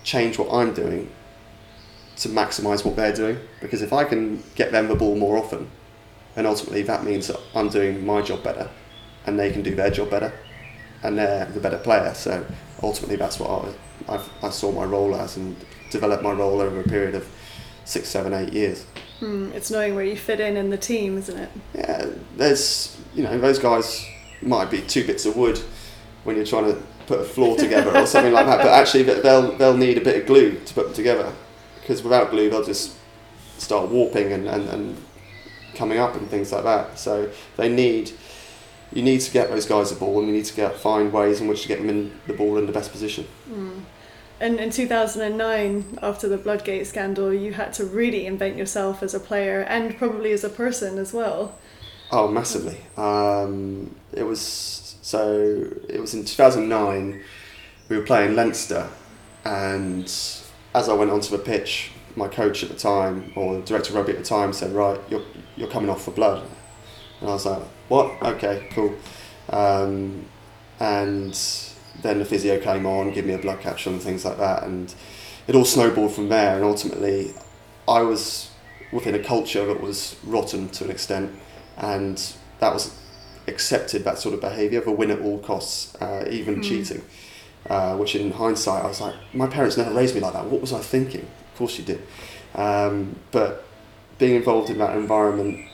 change 0.03 0.38
what 0.38 0.53
I'm 0.53 0.74
doing 0.74 1.10
to 2.17 2.29
maximise 2.29 2.86
what 2.86 2.95
they're 2.95 3.13
doing. 3.13 3.39
Because 3.62 3.81
if 3.81 3.93
I 3.93 4.03
can 4.03 4.43
get 4.55 4.72
them 4.72 4.88
the 4.88 4.95
ball 4.95 5.15
more 5.15 5.38
often, 5.38 5.69
and 6.36 6.45
ultimately 6.48 6.81
that 6.83 7.03
means 7.03 7.27
that 7.27 7.39
I'm 7.55 7.69
doing 7.69 8.05
my 8.05 8.22
job 8.22 8.43
better, 8.43 8.69
and 9.25 9.39
they 9.39 9.51
can 9.51 9.63
do 9.63 9.75
their 9.75 9.89
job 9.89 10.10
better, 10.10 10.33
and 11.03 11.17
they're 11.17 11.45
the 11.45 11.60
better 11.60 11.77
player. 11.77 12.13
So 12.13 12.45
ultimately, 12.81 13.15
that's 13.15 13.39
what 13.39 13.50
I, 13.50 14.13
I've, 14.13 14.29
I 14.41 14.50
saw 14.50 14.72
my 14.72 14.86
role 14.86 15.15
as, 15.15 15.38
and 15.38 15.55
developed 15.91 16.24
my 16.24 16.31
role 16.31 16.62
over 16.62 16.79
a 16.79 16.83
period 16.83 17.15
of 17.15 17.27
six, 17.86 18.10
seven, 18.10 18.33
eight 18.33 18.53
years. 18.53 18.86
Hmm, 19.19 19.51
it's 19.53 19.69
knowing 19.69 19.95
where 19.95 20.05
you 20.05 20.17
fit 20.17 20.39
in 20.39 20.57
in 20.57 20.69
the 20.69 20.77
team, 20.77 21.17
isn't 21.17 21.38
it? 21.38 21.50
Yeah, 21.75 22.07
there's 22.36 23.00
you 23.13 23.24
know 23.24 23.38
those 23.38 23.60
guys 23.60 24.05
might 24.41 24.69
be 24.72 24.81
two 24.81 25.05
bits 25.05 25.25
of 25.25 25.36
wood 25.36 25.60
when 26.24 26.36
you're 26.36 26.45
trying 26.45 26.65
to 26.65 26.81
put 27.05 27.19
a 27.19 27.24
floor 27.24 27.55
together 27.57 27.95
or 27.95 28.05
something 28.05 28.33
like 28.33 28.45
that, 28.45 28.57
but 28.57 28.67
actually 28.67 29.03
they'll 29.03 29.55
they'll 29.57 29.77
need 29.77 29.98
a 29.98 30.01
bit 30.01 30.22
of 30.22 30.27
glue 30.27 30.60
to 30.65 30.74
put 30.74 30.86
them 30.86 30.93
together 30.93 31.31
because 31.79 32.01
without 32.01 32.31
glue 32.31 32.50
they'll 32.50 32.63
just 32.63 32.95
start 33.57 33.89
warping 33.89 34.31
and, 34.31 34.48
and, 34.48 34.67
and 34.69 34.98
coming 35.75 36.00
up 36.00 36.15
and 36.15 36.29
things 36.29 36.51
like 36.51 36.63
that. 36.63 36.98
So 36.98 37.29
they 37.57 37.69
need 37.69 38.12
you 38.93 39.01
need 39.01 39.21
to 39.21 39.31
get 39.31 39.50
those 39.50 39.65
guys 39.65 39.89
the 39.89 39.95
ball, 39.95 40.19
and 40.19 40.27
you 40.27 40.33
need 40.33 40.45
to 40.45 40.55
get 40.55 40.75
find 40.75 41.12
ways 41.12 41.41
in 41.41 41.47
which 41.47 41.63
to 41.63 41.67
get 41.67 41.79
them 41.79 41.89
in 41.89 42.19
the 42.27 42.33
ball 42.33 42.57
in 42.57 42.65
the 42.65 42.71
best 42.71 42.91
position. 42.91 43.27
Mm. 43.50 43.81
And 44.39 44.59
in 44.59 44.71
2009, 44.71 46.00
after 46.01 46.27
the 46.27 46.38
Bloodgate 46.38 46.85
scandal, 46.85 47.33
you 47.33 47.53
had 47.53 47.73
to 47.73 47.85
really 47.85 48.25
invent 48.25 48.57
yourself 48.57 49.01
as 49.01 49.13
a 49.13 49.19
player 49.19 49.62
and 49.62 49.97
probably 49.97 50.31
as 50.31 50.43
a 50.43 50.50
person 50.50 50.97
as 50.97 51.13
well. 51.13 51.57
Oh, 52.12 52.27
massively. 52.27 52.77
Um, 52.97 53.95
it 54.12 54.23
was 54.23 54.97
so. 55.01 55.71
It 55.89 56.00
was 56.00 56.13
in 56.13 56.25
2009. 56.25 57.21
We 57.89 57.97
were 57.97 58.03
playing 58.03 58.35
Leinster, 58.35 58.89
and 59.45 60.05
as 60.05 60.89
I 60.89 60.93
went 60.93 61.12
onto 61.12 61.35
the 61.35 61.43
pitch, 61.43 61.91
my 62.15 62.27
coach 62.27 62.63
at 62.63 62.69
the 62.69 62.75
time, 62.75 63.33
or 63.35 63.55
the 63.55 63.62
director 63.62 63.91
of 63.91 63.95
rugby 63.95 64.12
at 64.12 64.19
the 64.19 64.23
time, 64.23 64.53
said, 64.53 64.73
"Right, 64.73 65.00
you're 65.09 65.23
you're 65.55 65.69
coming 65.69 65.89
off 65.89 66.03
for 66.03 66.12
blood." 66.12 66.45
And 67.21 67.29
I 67.29 67.33
was 67.33 67.45
like, 67.45 67.63
what? 67.93 68.23
Okay, 68.23 68.67
cool. 68.71 68.95
Um, 69.50 70.25
and 70.79 71.39
then 72.01 72.17
the 72.17 72.25
physio 72.25 72.59
came 72.59 72.88
on, 72.88 73.12
give 73.12 73.23
me 73.23 73.33
a 73.33 73.38
blood 73.38 73.59
capsule 73.59 73.93
and 73.93 74.01
things 74.01 74.25
like 74.25 74.39
that, 74.39 74.63
and 74.63 74.93
it 75.47 75.53
all 75.53 75.63
snowballed 75.63 76.12
from 76.12 76.29
there. 76.29 76.55
And 76.55 76.65
ultimately, 76.65 77.35
I 77.88 78.01
was 78.01 78.50
within 78.91 79.13
a 79.13 79.19
culture 79.19 79.63
that 79.67 79.79
was 79.79 80.15
rotten 80.23 80.69
to 80.69 80.85
an 80.85 80.89
extent, 80.89 81.35
and 81.77 82.33
that 82.59 82.73
was 82.73 83.00
accepted 83.47 84.03
that 84.05 84.17
sort 84.17 84.33
of 84.33 84.41
behaviour, 84.41 84.81
the 84.81 84.91
win 84.91 85.12
at 85.12 85.19
all 85.19 85.38
costs, 85.38 85.93
uh, 86.01 86.25
even 86.31 86.55
mm. 86.55 86.63
cheating. 86.63 87.03
Uh, 87.69 87.95
which 87.95 88.15
in 88.15 88.31
hindsight, 88.31 88.83
I 88.83 88.88
was 88.88 89.00
like, 89.00 89.15
my 89.33 89.47
parents 89.47 89.77
never 89.77 89.93
raised 89.93 90.15
me 90.15 90.19
like 90.19 90.33
that. 90.33 90.47
What 90.47 90.59
was 90.59 90.73
I 90.73 90.81
thinking? 90.81 91.21
Of 91.21 91.57
course 91.57 91.77
you 91.77 91.85
did. 91.85 92.01
Um, 92.55 93.15
but 93.31 93.65
being 94.17 94.35
involved 94.35 94.69
in 94.69 94.79
that 94.79 94.97
environment 94.97 95.65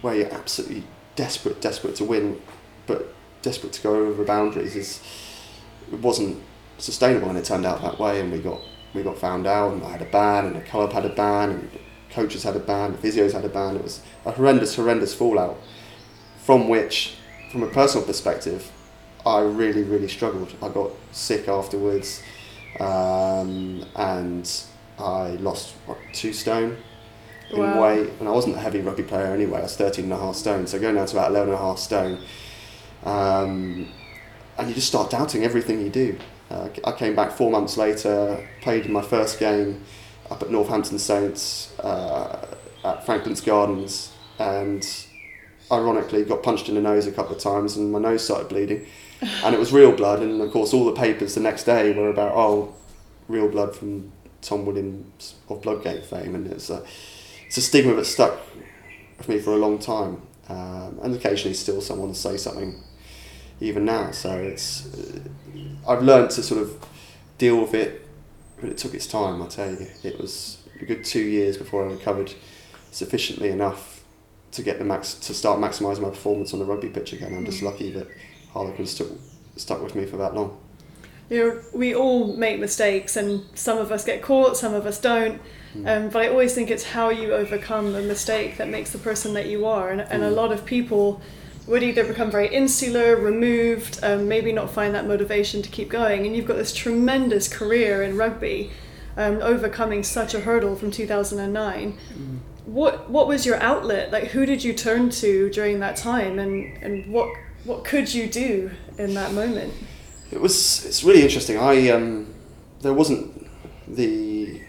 where 0.00 0.16
you're 0.16 0.34
absolutely 0.34 0.82
desperate, 1.16 1.60
desperate 1.60 1.96
to 1.96 2.04
win, 2.04 2.40
but 2.86 3.14
desperate 3.42 3.72
to 3.74 3.82
go 3.82 3.94
over 3.94 4.14
the 4.14 4.24
boundaries 4.24 4.76
is 4.76 5.00
it 5.92 6.00
wasn't 6.00 6.42
sustainable, 6.78 7.28
and 7.28 7.38
it 7.38 7.44
turned 7.44 7.66
out 7.66 7.82
that 7.82 7.98
way. 7.98 8.20
And 8.20 8.32
we 8.32 8.38
got 8.38 8.60
we 8.94 9.02
got 9.02 9.18
found 9.18 9.46
out, 9.46 9.72
and 9.72 9.84
I 9.84 9.90
had 9.90 10.02
a 10.02 10.06
ban, 10.06 10.46
and 10.46 10.56
the 10.56 10.60
club 10.60 10.92
had 10.92 11.04
a 11.04 11.10
ban, 11.10 11.50
and 11.50 11.70
coaches 12.10 12.44
had 12.44 12.56
a 12.56 12.60
ban, 12.60 12.92
the 12.92 12.98
physios 12.98 13.32
had 13.32 13.44
a 13.44 13.48
ban. 13.48 13.76
It 13.76 13.82
was 13.82 14.00
a 14.24 14.30
horrendous, 14.30 14.76
horrendous 14.76 15.12
fallout, 15.12 15.58
from 16.38 16.68
which, 16.68 17.16
from 17.50 17.62
a 17.62 17.68
personal 17.68 18.06
perspective, 18.06 18.70
I 19.26 19.40
really, 19.40 19.82
really 19.82 20.08
struggled. 20.08 20.54
I 20.62 20.68
got 20.68 20.92
sick 21.12 21.48
afterwards, 21.48 22.22
um, 22.78 23.84
and 23.96 24.50
I 24.98 25.30
lost 25.40 25.74
what, 25.86 25.98
two 26.12 26.32
stone 26.32 26.76
in 27.56 27.62
wow. 27.62 27.82
weight, 27.82 28.10
and 28.20 28.28
I 28.28 28.32
wasn't 28.32 28.56
a 28.56 28.58
heavy 28.58 28.80
rugby 28.80 29.02
player 29.02 29.26
anyway. 29.26 29.60
I 29.60 29.62
was 29.62 29.76
13 29.76 30.04
and 30.04 30.12
a 30.12 30.16
half 30.16 30.36
stone, 30.36 30.66
so 30.66 30.78
going 30.78 30.96
down 30.96 31.06
to 31.06 31.16
about 31.16 31.30
11 31.30 31.48
and 31.50 31.58
a 31.58 31.62
half 31.62 31.78
stone. 31.78 32.20
Um, 33.04 33.88
and 34.56 34.68
you 34.68 34.74
just 34.74 34.88
start 34.88 35.10
doubting 35.10 35.44
everything 35.44 35.80
you 35.80 35.90
do. 35.90 36.18
Uh, 36.50 36.68
I 36.84 36.92
came 36.92 37.14
back 37.16 37.32
four 37.32 37.50
months 37.50 37.76
later, 37.76 38.46
played 38.60 38.88
my 38.88 39.02
first 39.02 39.38
game 39.38 39.82
up 40.30 40.42
at 40.42 40.50
Northampton 40.50 40.98
Saints 40.98 41.78
uh, 41.80 42.56
at 42.84 43.04
Franklin's 43.04 43.40
Gardens, 43.40 44.12
and 44.38 44.86
ironically 45.72 46.24
got 46.24 46.42
punched 46.42 46.68
in 46.68 46.74
the 46.74 46.80
nose 46.80 47.06
a 47.06 47.12
couple 47.12 47.34
of 47.34 47.42
times, 47.42 47.76
and 47.76 47.92
my 47.92 47.98
nose 47.98 48.24
started 48.24 48.48
bleeding. 48.48 48.86
and 49.20 49.54
it 49.54 49.58
was 49.58 49.72
real 49.72 49.92
blood, 49.92 50.20
and 50.20 50.40
of 50.40 50.50
course, 50.50 50.72
all 50.72 50.84
the 50.84 50.92
papers 50.92 51.34
the 51.34 51.40
next 51.40 51.64
day 51.64 51.92
were 51.92 52.10
about, 52.10 52.32
oh, 52.34 52.74
real 53.28 53.48
blood 53.48 53.74
from 53.74 54.12
Tom 54.42 54.66
Williams 54.66 55.34
of 55.48 55.62
Bloodgate 55.62 56.04
fame, 56.04 56.34
and 56.34 56.46
it's 56.46 56.70
uh, 56.70 56.86
it's 57.54 57.58
a 57.58 57.68
stigma 57.68 57.94
that 57.94 58.04
stuck 58.04 58.36
with 59.16 59.28
me 59.28 59.38
for 59.38 59.52
a 59.52 59.56
long 59.56 59.78
time, 59.78 60.20
um, 60.48 60.98
and 61.04 61.14
occasionally 61.14 61.54
still 61.54 61.80
someone 61.80 62.08
will 62.08 62.14
say 62.16 62.36
something, 62.36 62.82
even 63.60 63.84
now. 63.84 64.10
So 64.10 64.36
it's 64.36 64.92
uh, 64.92 65.20
I've 65.86 66.02
learned 66.02 66.30
to 66.30 66.42
sort 66.42 66.62
of 66.62 66.84
deal 67.38 67.60
with 67.60 67.72
it, 67.72 68.08
but 68.60 68.70
it 68.70 68.78
took 68.78 68.92
its 68.92 69.06
time. 69.06 69.40
I 69.40 69.46
tell 69.46 69.70
you, 69.70 69.86
it 70.02 70.20
was 70.20 70.66
a 70.80 70.84
good 70.84 71.04
two 71.04 71.20
years 71.20 71.56
before 71.56 71.88
I 71.88 71.92
recovered 71.92 72.34
sufficiently 72.90 73.50
enough 73.50 74.02
to 74.50 74.62
get 74.64 74.80
the 74.80 74.84
max 74.84 75.14
to 75.14 75.32
start 75.32 75.60
maximising 75.60 76.00
my 76.00 76.10
performance 76.10 76.52
on 76.54 76.58
the 76.58 76.64
rugby 76.64 76.88
pitch 76.88 77.12
again. 77.12 77.36
I'm 77.36 77.44
just 77.44 77.60
mm. 77.60 77.66
lucky 77.66 77.92
that 77.92 78.08
Harlequin 78.52 78.84
stuck 78.84 79.06
stuck 79.54 79.80
with 79.80 79.94
me 79.94 80.06
for 80.06 80.16
that 80.16 80.34
long. 80.34 80.58
You 81.30 81.38
know, 81.38 81.60
we 81.72 81.94
all 81.94 82.36
make 82.36 82.58
mistakes, 82.58 83.16
and 83.16 83.44
some 83.54 83.78
of 83.78 83.92
us 83.92 84.04
get 84.04 84.22
caught, 84.22 84.56
some 84.56 84.74
of 84.74 84.86
us 84.86 85.00
don't. 85.00 85.40
Mm. 85.76 86.04
Um, 86.04 86.08
but 86.10 86.22
I 86.22 86.28
always 86.28 86.54
think 86.54 86.70
it's 86.70 86.84
how 86.84 87.08
you 87.10 87.32
overcome 87.32 87.92
the 87.92 88.02
mistake 88.02 88.56
that 88.58 88.68
makes 88.68 88.90
the 88.90 88.98
person 88.98 89.34
that 89.34 89.46
you 89.46 89.66
are. 89.66 89.90
And, 89.90 90.00
and 90.00 90.22
a 90.22 90.30
mm. 90.30 90.34
lot 90.34 90.52
of 90.52 90.64
people 90.64 91.20
would 91.66 91.82
either 91.82 92.04
become 92.04 92.30
very 92.30 92.48
insular, 92.48 93.16
removed, 93.16 93.98
um, 94.02 94.28
maybe 94.28 94.52
not 94.52 94.70
find 94.70 94.94
that 94.94 95.06
motivation 95.06 95.62
to 95.62 95.68
keep 95.68 95.88
going. 95.88 96.26
And 96.26 96.36
you've 96.36 96.46
got 96.46 96.56
this 96.56 96.74
tremendous 96.74 97.48
career 97.48 98.02
in 98.02 98.16
rugby, 98.16 98.70
um, 99.16 99.40
overcoming 99.40 100.02
such 100.02 100.34
a 100.34 100.40
hurdle 100.40 100.76
from 100.76 100.90
2009. 100.90 101.92
Mm. 101.92 102.38
What 102.66 103.10
what 103.10 103.28
was 103.28 103.44
your 103.44 103.56
outlet? 103.56 104.10
Like, 104.10 104.28
who 104.28 104.46
did 104.46 104.64
you 104.64 104.72
turn 104.72 105.10
to 105.10 105.50
during 105.50 105.80
that 105.80 105.96
time, 105.96 106.38
and, 106.38 106.82
and 106.82 107.12
what 107.12 107.28
what 107.64 107.84
could 107.84 108.12
you 108.12 108.26
do 108.26 108.70
in 108.96 109.12
that 109.14 109.32
moment? 109.32 109.74
It 110.30 110.40
was 110.40 110.84
it's 110.86 111.04
really 111.04 111.22
interesting. 111.22 111.58
I 111.58 111.90
um, 111.90 112.32
there 112.80 112.94
wasn't 112.94 113.48
the 113.86 114.62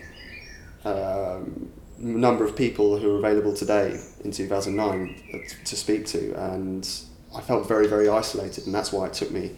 um, 0.85 1.71
number 1.97 2.45
of 2.45 2.55
people 2.55 2.97
who 2.97 3.15
are 3.15 3.17
available 3.17 3.53
today 3.53 3.99
in 4.23 4.31
2009 4.31 5.47
to 5.65 5.75
speak 5.75 6.05
to, 6.07 6.33
and 6.33 6.87
I 7.35 7.41
felt 7.41 7.67
very, 7.67 7.87
very 7.87 8.07
isolated, 8.07 8.65
and 8.65 8.73
that's 8.73 8.91
why 8.91 9.07
it 9.07 9.13
took 9.13 9.31
me, 9.31 9.55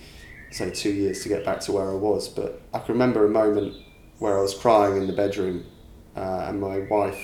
say, 0.52 0.72
two 0.72 0.92
years 0.92 1.24
to 1.24 1.30
get 1.30 1.46
back 1.46 1.60
to 1.62 1.72
where 1.72 1.90
I 1.90 1.96
was. 1.96 2.28
But 2.28 2.62
I 2.74 2.80
can 2.80 2.94
remember 2.94 3.26
a 3.26 3.30
moment 3.30 3.76
where 4.20 4.38
I 4.38 4.42
was 4.42 4.54
crying 4.54 4.98
in 4.98 5.08
the 5.08 5.14
bedroom, 5.14 5.66
uh, 6.16 6.46
and 6.48 6.60
my 6.60 6.80
wife, 6.80 7.20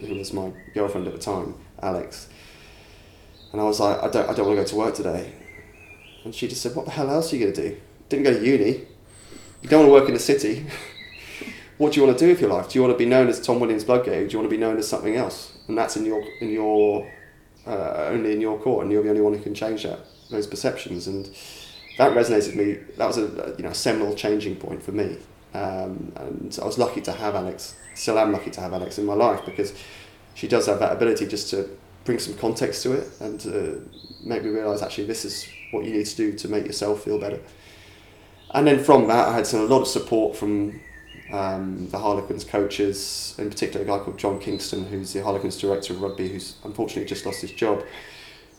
who 0.00 0.14
was 0.14 0.32
my 0.32 0.52
girlfriend 0.72 1.06
at 1.06 1.12
the 1.12 1.20
time, 1.20 1.54
Alex, 1.82 2.28
and 3.52 3.60
I 3.60 3.64
was 3.64 3.80
like, 3.80 4.02
I 4.02 4.08
don't, 4.08 4.30
I 4.30 4.34
don't 4.34 4.46
want 4.46 4.58
to 4.58 4.62
go 4.62 4.68
to 4.68 4.76
work 4.76 4.94
today. 4.94 5.32
And 6.24 6.34
she 6.34 6.46
just 6.48 6.62
said, 6.62 6.74
What 6.76 6.84
the 6.84 6.92
hell 6.92 7.10
else 7.10 7.32
are 7.32 7.36
you 7.36 7.44
going 7.44 7.54
to 7.54 7.70
do? 7.70 7.80
Didn't 8.08 8.24
go 8.24 8.38
to 8.38 8.44
uni. 8.44 8.86
You 9.62 9.68
don't 9.68 9.80
want 9.80 9.88
to 9.88 9.92
work 9.92 10.08
in 10.08 10.14
the 10.14 10.20
city. 10.20 10.66
what 11.80 11.94
do 11.94 12.00
you 12.00 12.06
want 12.06 12.18
to 12.18 12.22
do 12.26 12.28
with 12.30 12.42
your 12.42 12.50
life? 12.50 12.68
Do 12.68 12.78
you 12.78 12.82
want 12.82 12.92
to 12.92 12.98
be 12.98 13.08
known 13.08 13.28
as 13.28 13.40
Tom 13.40 13.58
Williams 13.58 13.84
Bloodgate? 13.84 14.08
Or 14.08 14.26
do 14.26 14.32
you 14.32 14.38
want 14.38 14.50
to 14.50 14.54
be 14.54 14.60
known 14.60 14.76
as 14.76 14.86
something 14.86 15.16
else? 15.16 15.54
And 15.66 15.78
that's 15.78 15.96
in 15.96 16.04
your 16.04 16.22
in 16.42 16.50
your 16.50 17.10
uh, 17.66 18.08
only 18.10 18.32
in 18.32 18.40
your 18.42 18.58
court, 18.58 18.82
and 18.82 18.92
you're 18.92 19.02
the 19.02 19.08
only 19.08 19.22
one 19.22 19.32
who 19.32 19.42
can 19.42 19.54
change 19.54 19.84
that 19.84 20.00
those 20.28 20.46
perceptions. 20.46 21.06
And 21.06 21.24
that 21.96 22.12
resonated 22.12 22.48
with 22.48 22.56
me. 22.56 22.72
That 22.98 23.06
was 23.06 23.16
a 23.16 23.54
you 23.56 23.64
know 23.64 23.72
seminal 23.72 24.14
changing 24.14 24.56
point 24.56 24.82
for 24.82 24.92
me. 24.92 25.16
Um, 25.54 26.12
and 26.16 26.58
I 26.60 26.66
was 26.66 26.76
lucky 26.76 27.00
to 27.00 27.12
have 27.12 27.34
Alex. 27.34 27.74
Still 27.94 28.18
am 28.18 28.32
lucky 28.32 28.50
to 28.50 28.60
have 28.60 28.74
Alex 28.74 28.98
in 28.98 29.06
my 29.06 29.14
life 29.14 29.46
because 29.46 29.72
she 30.34 30.48
does 30.48 30.66
have 30.66 30.80
that 30.80 30.92
ability 30.92 31.28
just 31.28 31.48
to 31.50 31.66
bring 32.04 32.18
some 32.18 32.34
context 32.34 32.82
to 32.82 32.92
it 32.92 33.08
and 33.20 33.40
to 33.40 33.88
make 34.22 34.42
me 34.44 34.50
realise 34.50 34.82
actually 34.82 35.06
this 35.06 35.24
is 35.24 35.48
what 35.70 35.84
you 35.84 35.92
need 35.92 36.04
to 36.04 36.16
do 36.16 36.32
to 36.36 36.48
make 36.48 36.66
yourself 36.66 37.04
feel 37.04 37.18
better. 37.18 37.40
And 38.50 38.66
then 38.66 38.84
from 38.84 39.06
that, 39.08 39.28
I 39.28 39.34
had 39.36 39.46
some, 39.46 39.60
a 39.60 39.64
lot 39.64 39.80
of 39.80 39.88
support 39.88 40.36
from 40.36 40.80
um, 41.32 41.88
the 41.90 41.98
Harlequins 41.98 42.44
coaches, 42.44 43.34
in 43.38 43.50
particular 43.50 43.84
a 43.84 43.88
guy 43.88 44.02
called 44.02 44.18
John 44.18 44.38
Kingston, 44.38 44.86
who's 44.86 45.12
the 45.12 45.22
Harlequins 45.22 45.58
director 45.58 45.92
of 45.92 46.00
rugby, 46.00 46.28
who's 46.28 46.56
unfortunately 46.64 47.08
just 47.08 47.24
lost 47.26 47.40
his 47.40 47.52
job. 47.52 47.82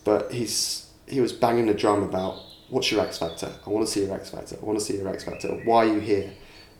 But 0.03 0.31
he's 0.31 0.87
he 1.07 1.19
was 1.19 1.33
banging 1.33 1.67
the 1.67 1.73
drum 1.73 2.03
about 2.03 2.39
what's 2.69 2.91
your 2.91 3.01
X 3.01 3.17
factor? 3.17 3.51
I 3.65 3.69
want 3.69 3.85
to 3.85 3.91
see 3.91 4.05
your 4.05 4.15
X 4.15 4.29
factor. 4.29 4.57
I 4.61 4.65
want 4.65 4.79
to 4.79 4.85
see 4.85 4.97
your 4.97 5.07
X 5.09 5.23
factor. 5.23 5.49
Why 5.65 5.85
are 5.85 5.93
you 5.93 5.99
here? 5.99 6.31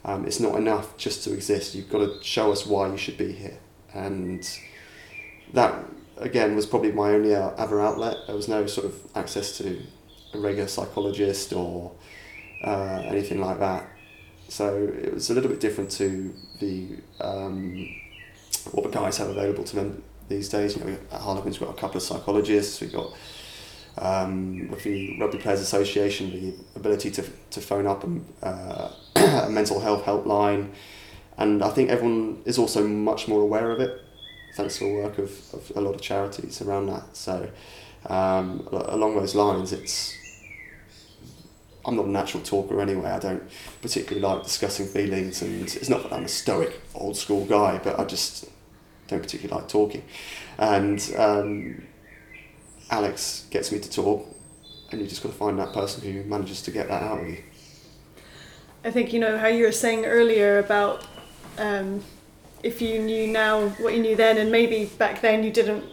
Um, 0.04 0.26
it's 0.26 0.40
not 0.40 0.56
enough 0.56 0.98
just 0.98 1.24
to 1.26 1.34
exist. 1.34 1.76
You've 1.76 1.90
got 1.90 2.00
to 2.00 2.24
show 2.24 2.52
us 2.52 2.66
why 2.66 2.88
you 2.90 2.98
should 2.98 3.18
be 3.18 3.32
here. 3.34 3.58
And 3.94 4.50
that 5.54 5.86
again 6.18 6.56
was 6.56 6.66
probably 6.66 6.92
my 6.92 7.12
only 7.12 7.36
other 7.36 7.82
outlet. 7.82 8.18
There 8.28 8.36
was 8.36 8.48
no 8.48 8.66
sort 8.66 8.88
of 8.88 8.96
access 9.16 9.58
to 9.58 9.82
a 10.34 10.40
regular 10.40 10.68
psychologist 10.68 11.54
or 11.54 11.92
uh, 12.64 13.04
anything 13.06 13.42
like 13.42 13.60
that. 13.60 13.88
So 14.52 14.76
it 15.02 15.14
was 15.14 15.30
a 15.30 15.34
little 15.34 15.50
bit 15.50 15.62
different 15.62 15.92
to 15.92 16.34
the 16.60 16.98
um, 17.22 17.88
what 18.72 18.84
the 18.84 18.90
guys 18.90 19.16
have 19.18 19.30
available 19.30 19.64
to 19.64 19.76
them 19.78 20.04
these 20.28 20.50
days. 20.50 20.76
You 20.76 20.84
know, 20.84 20.98
at 21.10 21.22
Harlequins 21.22 21.58
got 21.58 21.70
a 21.70 21.80
couple 21.80 21.96
of 21.96 22.04
psychologists. 22.04 22.82
We've 22.82 22.92
got 22.92 23.14
um, 23.98 24.70
with 24.70 24.84
the 24.84 25.18
Rugby 25.18 25.38
Players 25.38 25.62
Association 25.62 26.32
the 26.32 26.54
ability 26.76 27.12
to, 27.12 27.24
to 27.52 27.62
phone 27.62 27.88
up 27.88 28.04
and, 28.04 28.26
uh, 28.44 28.90
a 29.16 29.50
mental 29.50 29.80
health 29.80 30.04
helpline, 30.04 30.72
and 31.38 31.64
I 31.64 31.70
think 31.70 31.90
everyone 31.90 32.42
is 32.44 32.58
also 32.58 32.86
much 32.86 33.30
more 33.30 33.42
aware 33.42 33.72
of 33.72 33.80
it 33.80 34.02
thanks 34.56 34.80
to 34.80 34.84
the 34.84 34.94
work 34.94 35.18
of, 35.18 35.32
of 35.54 35.72
a 35.78 35.80
lot 35.80 35.96
of 35.96 36.02
charities 36.02 36.62
around 36.62 36.88
that. 36.88 37.16
So 37.16 37.50
um, 38.08 38.68
along 38.70 39.16
those 39.16 39.34
lines, 39.34 39.72
it's 39.72 40.14
I'm 41.86 41.96
not 41.96 42.06
a 42.06 42.10
natural 42.10 42.44
talker 42.44 42.80
anyway. 42.80 43.10
I 43.10 43.20
don't 43.20 43.44
particularly 43.82 44.22
like 44.22 44.44
discussing 44.44 44.88
feelings, 44.88 45.42
and 45.42 45.64
it's 45.64 45.90
not 45.90 46.04
that 46.04 46.14
I'm 46.14 46.26
a 46.26 46.28
stoic, 46.28 46.82
old 46.94 47.18
school 47.18 47.46
guy, 47.46 47.80
but 47.84 48.00
I 48.00 48.06
just 48.06 48.46
don't 49.08 49.22
particularly 49.22 49.62
like 49.62 49.70
talking, 49.70 50.04
and 50.58 51.14
um, 51.18 51.84
Alex 52.90 53.48
gets 53.50 53.72
me 53.72 53.80
to 53.80 53.90
talk, 53.90 54.28
and 54.92 55.02
you 55.02 55.08
just 55.08 55.24
got 55.24 55.30
to 55.30 55.38
find 55.38 55.58
that 55.60 55.74
person 55.74 56.04
who 56.04 56.24
manages 56.24 56.62
to 56.64 56.72
get 56.72 56.88
that 56.88 57.02
out 57.02 57.22
of 57.22 57.28
you. 57.28 57.44
I 58.84 58.92
think 58.92 59.14
you 59.14 59.20
know 59.20 59.38
how 59.38 59.48
you 59.48 59.66
were 59.66 59.72
saying 59.72 60.06
earlier 60.06 60.60
about 60.60 61.06
um, 61.58 62.04
if 62.64 62.82
you 62.82 63.00
knew 63.00 63.28
now 63.28 63.70
what 63.70 63.94
you 63.94 64.02
knew 64.02 64.16
then, 64.16 64.38
and 64.38 64.52
maybe 64.52 64.86
back 64.86 65.22
then 65.22 65.44
you 65.44 65.52
didn't. 65.52 65.86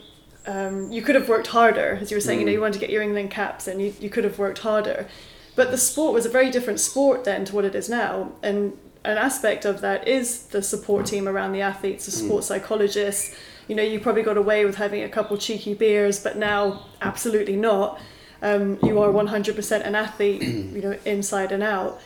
Um, 0.46 0.90
you 0.90 1.02
could 1.02 1.14
have 1.14 1.28
worked 1.28 1.48
harder, 1.48 1.98
as 2.00 2.10
you 2.10 2.16
were 2.16 2.22
saying. 2.22 2.40
You 2.40 2.46
know, 2.46 2.52
you 2.52 2.60
wanted 2.60 2.74
to 2.74 2.78
get 2.78 2.90
your 2.90 3.02
England 3.02 3.30
caps, 3.30 3.66
and 3.66 3.82
you, 3.82 3.94
you 4.00 4.08
could 4.08 4.24
have 4.24 4.38
worked 4.38 4.58
harder. 4.58 5.06
But 5.58 5.72
the 5.72 5.76
sport 5.76 6.14
was 6.14 6.24
a 6.24 6.28
very 6.28 6.52
different 6.52 6.78
sport 6.78 7.24
then 7.24 7.44
to 7.46 7.52
what 7.52 7.64
it 7.64 7.74
is 7.74 7.88
now, 7.88 8.30
and 8.44 8.78
an 9.02 9.18
aspect 9.18 9.64
of 9.64 9.80
that 9.80 10.06
is 10.06 10.44
the 10.54 10.62
support 10.62 11.04
team 11.04 11.26
around 11.26 11.50
the 11.50 11.62
athletes, 11.62 12.04
the 12.04 12.12
sports 12.12 12.46
psychologists. 12.46 13.34
You 13.66 13.74
know, 13.74 13.82
you 13.82 13.98
probably 13.98 14.22
got 14.22 14.36
away 14.36 14.64
with 14.64 14.76
having 14.76 15.02
a 15.02 15.08
couple 15.08 15.36
cheeky 15.36 15.74
beers, 15.74 16.22
but 16.22 16.36
now 16.36 16.86
absolutely 17.02 17.56
not. 17.56 18.00
Um, 18.40 18.78
you 18.84 19.02
are 19.02 19.08
100% 19.08 19.84
an 19.84 19.96
athlete, 19.96 20.42
you 20.76 20.80
know, 20.80 20.96
inside 21.04 21.50
and 21.50 21.64
out. 21.64 22.00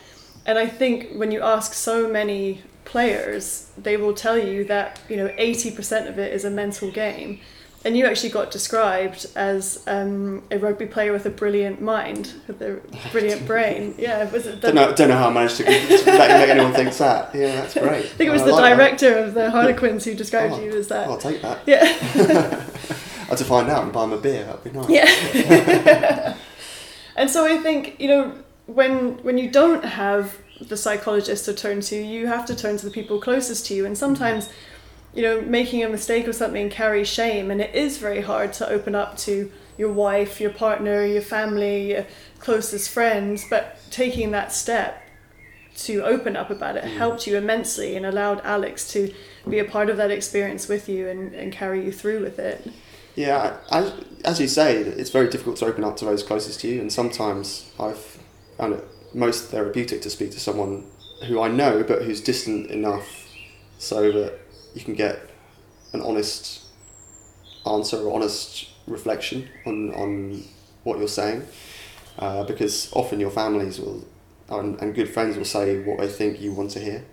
And 0.47 0.57
I 0.57 0.65
think 0.65 1.13
when 1.13 1.31
you 1.31 1.43
ask 1.43 1.75
so 1.75 2.09
many 2.09 2.63
players, 2.85 3.69
they 3.77 3.97
will 3.97 4.15
tell 4.15 4.39
you 4.39 4.63
that, 4.63 4.99
you 5.07 5.15
know, 5.15 5.27
80% 5.27 6.09
of 6.09 6.17
it 6.17 6.33
is 6.33 6.43
a 6.43 6.49
mental 6.49 6.89
game. 6.89 7.39
And 7.85 7.97
you 7.97 8.05
actually 8.05 8.29
got 8.29 8.49
described 8.49 9.27
as 9.35 9.83
um, 9.87 10.41
a 10.49 10.57
rugby 10.57 10.85
player 10.85 11.11
with 11.11 11.25
a 11.25 11.29
brilliant 11.29 11.81
mind, 11.81 12.31
with 12.47 12.61
a 12.61 12.79
brilliant 13.11 13.45
brain. 13.51 13.93
Yeah, 13.97 14.29
was 14.31 14.45
it? 14.47 14.61
The, 14.61 14.67
Don't 14.71 14.75
know, 14.75 14.93
don't 14.95 15.09
know 15.09 15.17
how 15.17 15.27
I 15.29 15.33
managed 15.33 15.57
to 15.57 15.65
make, 15.65 15.89
make 15.89 16.07
anyone 16.49 16.71
think 16.73 16.93
that. 16.95 17.35
Yeah, 17.35 17.55
that's 17.55 17.73
great. 17.73 18.05
I 18.05 18.07
think 18.07 18.29
it 18.29 18.31
was 18.31 18.43
I 18.43 18.45
the 18.45 18.51
like 18.53 18.63
that. 18.63 18.77
director 18.77 19.17
of 19.17 19.33
the 19.33 19.51
Harlequins 19.51 20.05
who 20.05 20.13
described 20.15 20.53
Oh, 20.53 20.61
you 20.63 20.71
as 20.71 20.87
that. 20.87 21.07
I'll 21.09 21.17
take 21.17 21.41
that. 21.41 21.59
Yeah. 21.65 21.81
I 23.23 23.25
had 23.35 23.37
to 23.39 23.43
find 23.45 23.69
out 23.69 23.83
and 23.83 23.91
buy 23.91 24.05
him 24.05 24.13
a 24.13 24.17
beer. 24.17 24.45
That'd 24.45 24.63
be 24.63 24.71
nice. 24.71 24.89
Yeah. 24.89 26.37
and 27.17 27.29
so 27.29 27.45
I 27.45 27.57
think 27.57 27.99
you 27.99 28.07
know 28.07 28.33
when 28.67 29.21
when 29.23 29.37
you 29.37 29.49
don't 29.51 29.83
have 29.83 30.37
the 30.61 30.77
psychologist 30.77 31.43
to 31.45 31.53
turn 31.53 31.81
to, 31.81 31.95
you 31.97 32.27
have 32.27 32.45
to 32.45 32.55
turn 32.55 32.77
to 32.77 32.85
the 32.85 32.91
people 32.91 33.19
closest 33.19 33.65
to 33.67 33.73
you, 33.73 33.85
and 33.85 33.97
sometimes. 33.97 34.47
You 35.13 35.21
know, 35.21 35.41
making 35.41 35.83
a 35.83 35.89
mistake 35.89 36.27
or 36.27 36.33
something 36.33 36.69
carries 36.69 37.07
shame, 37.07 37.51
and 37.51 37.61
it 37.61 37.73
is 37.75 37.97
very 37.97 38.21
hard 38.21 38.53
to 38.53 38.67
open 38.67 38.95
up 38.95 39.17
to 39.19 39.51
your 39.77 39.91
wife, 39.91 40.41
your 40.41 40.49
partner, 40.51 41.05
your 41.05 41.21
family, 41.21 41.91
your 41.91 42.05
closest 42.39 42.89
friends. 42.89 43.45
But 43.47 43.79
taking 43.91 44.31
that 44.31 44.51
step 44.51 45.03
to 45.75 46.03
open 46.03 46.35
up 46.35 46.49
about 46.49 46.77
it 46.77 46.83
mm. 46.83 46.97
helped 46.97 47.25
you 47.25 47.35
immensely 47.37 47.95
and 47.95 48.05
allowed 48.05 48.39
Alex 48.41 48.91
to 48.93 49.13
be 49.49 49.59
a 49.59 49.65
part 49.65 49.89
of 49.89 49.97
that 49.97 50.11
experience 50.11 50.67
with 50.67 50.87
you 50.87 51.07
and, 51.07 51.33
and 51.33 51.51
carry 51.51 51.83
you 51.83 51.91
through 51.91 52.21
with 52.21 52.39
it. 52.39 52.71
Yeah, 53.15 53.57
as, 53.71 53.93
as 54.25 54.39
you 54.39 54.47
say, 54.47 54.77
it's 54.77 55.09
very 55.09 55.29
difficult 55.29 55.57
to 55.57 55.65
open 55.65 55.83
up 55.83 55.97
to 55.97 56.05
those 56.05 56.23
closest 56.23 56.61
to 56.61 56.67
you, 56.67 56.81
and 56.81 56.91
sometimes 56.91 57.71
I've 57.79 58.17
found 58.57 58.73
it 58.73 58.85
most 59.13 59.49
therapeutic 59.49 60.01
to 60.01 60.09
speak 60.09 60.31
to 60.31 60.39
someone 60.39 60.85
who 61.27 61.39
I 61.39 61.47
know 61.47 61.83
but 61.83 62.01
who's 62.01 62.21
distant 62.21 62.71
enough 62.71 63.29
so 63.77 64.11
that 64.11 64.39
you 64.73 64.81
can 64.81 64.93
get 64.93 65.29
an 65.93 66.01
honest 66.01 66.65
answer 67.65 67.97
or 67.97 68.15
honest 68.15 68.69
reflection 68.87 69.47
on, 69.65 69.93
on 69.93 70.43
what 70.83 70.99
you're 70.99 71.07
saying. 71.07 71.45
Uh, 72.19 72.43
because 72.43 72.91
often 72.93 73.19
your 73.19 73.31
families 73.31 73.79
will 73.79 74.05
and, 74.49 74.79
and 74.81 74.93
good 74.93 75.09
friends 75.09 75.37
will 75.37 75.45
say 75.45 75.79
what 75.83 75.99
they 75.99 76.07
think 76.07 76.41
you 76.41 76.53
want 76.53 76.71
to 76.71 76.79
hear. 76.79 77.05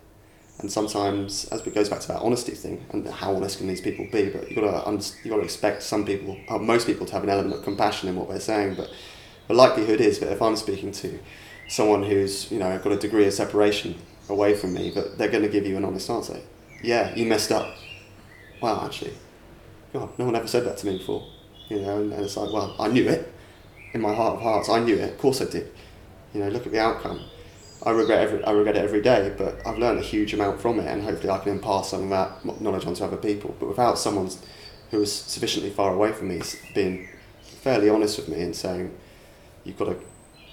And 0.59 0.71
sometimes, 0.71 1.47
as 1.47 1.67
it 1.67 1.75
goes 1.75 1.89
back 1.89 2.01
to 2.01 2.09
that 2.09 2.21
honesty 2.21 2.53
thing, 2.53 2.85
and 2.91 3.07
how 3.09 3.35
honest 3.35 3.59
can 3.59 3.67
these 3.67 3.81
people 3.81 4.07
be? 4.13 4.29
But 4.29 4.51
you 4.51 4.57
got 4.57 4.85
to 4.85 5.13
you 5.25 5.31
got 5.31 5.39
to 5.39 5.43
expect 5.43 5.83
some 5.83 6.05
people, 6.05 6.37
uh, 6.51 6.59
most 6.59 6.87
people, 6.87 7.07
to 7.07 7.13
have 7.15 7.25
an 7.25 7.31
element 7.31 7.55
of 7.55 7.65
compassion 7.65 8.11
in 8.11 8.17
what 8.17 8.29
they're 8.29 8.41
saying. 8.41 8.75
But 8.75 8.91
the 9.49 9.55
likelihood 9.55 10.03
is 10.03 10.19
that 10.19 10.31
if 10.33 10.43
I'm 10.43 10.57
speaking 10.57 10.93
to 10.93 11.19
someone 11.69 12.03
who's 12.03 12.51
you 12.53 12.59
know 12.59 12.79
got 12.79 12.93
a 12.93 12.99
degree 12.99 13.27
of 13.27 13.33
separation 13.33 13.95
away 14.29 14.55
from 14.55 14.75
me, 14.75 14.93
but 14.95 15.17
they're 15.17 15.31
going 15.31 15.45
to 15.45 15.49
give 15.49 15.67
you 15.67 15.79
an 15.79 15.85
honest 15.85 16.11
answer. 16.11 16.41
Yeah, 16.83 17.15
you 17.15 17.27
messed 17.27 17.53
up. 17.53 17.77
Wow, 18.61 18.85
actually, 18.85 19.13
God, 19.93 20.11
no 20.19 20.27
one 20.27 20.37
ever 20.37 20.47
said 20.47 20.65
that 20.65 20.77
to 20.79 20.87
me 20.87 20.99
before. 20.99 21.27
You 21.69 21.81
know, 21.81 21.99
and, 21.99 22.13
and 22.13 22.25
it's 22.25 22.37
like, 22.37 22.53
well, 22.53 22.75
I 22.79 22.89
knew 22.89 23.09
it 23.09 23.33
in 23.93 24.01
my 24.01 24.15
heart 24.15 24.37
of 24.37 24.43
hearts. 24.43 24.69
I 24.69 24.81
knew 24.81 24.97
it. 24.97 25.13
Of 25.13 25.19
course, 25.19 25.41
I 25.41 25.45
did. 25.45 25.73
You 26.35 26.41
know, 26.41 26.49
look 26.49 26.67
at 26.67 26.73
the 26.73 26.81
outcome. 26.81 27.21
I 27.85 27.91
regret 27.91 28.21
every, 28.21 28.45
I 28.45 28.51
regret 28.51 28.77
it 28.77 28.85
every 28.85 29.01
day, 29.01 29.35
but 29.37 29.67
I've 29.67 29.79
learned 29.79 29.99
a 29.99 30.03
huge 30.03 30.35
amount 30.35 30.61
from 30.61 30.79
it, 30.81 30.87
and 30.87 31.03
hopefully 31.03 31.31
I 31.31 31.39
can 31.39 31.53
impart 31.53 31.87
some 31.87 32.05
of 32.05 32.11
that 32.11 32.61
knowledge 32.61 32.87
onto 32.87 33.05
other 33.05 33.17
people. 33.17 33.55
But 33.59 33.69
without 33.69 33.99
someone 33.99 34.31
who 34.91 34.99
was 34.99 35.13
sufficiently 35.13 35.71
far 35.71 35.95
away 35.95 36.13
from 36.13 36.29
me 36.29 36.43
being 36.75 37.09
fairly 37.43 37.89
honest 37.89 38.19
with 38.19 38.29
me 38.29 38.43
and 38.43 38.55
saying, 38.55 38.95
"You've 39.65 39.79
got 39.79 39.87
to 39.87 39.97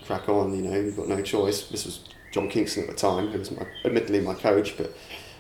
crack 0.06 0.30
on," 0.30 0.56
you 0.56 0.70
know, 0.70 0.80
you've 0.80 0.96
got 0.96 1.10
no 1.10 1.22
choice. 1.22 1.68
This 1.68 1.86
was 1.86 2.08
John 2.32 2.48
Kingston 2.50 2.84
at 2.84 2.90
the 2.90 2.96
time, 2.96 3.30
who 3.30 3.40
was 3.40 3.52
my, 3.52 3.66
admittedly 3.84 4.22
my 4.22 4.34
coach, 4.34 4.78
but 4.78 4.94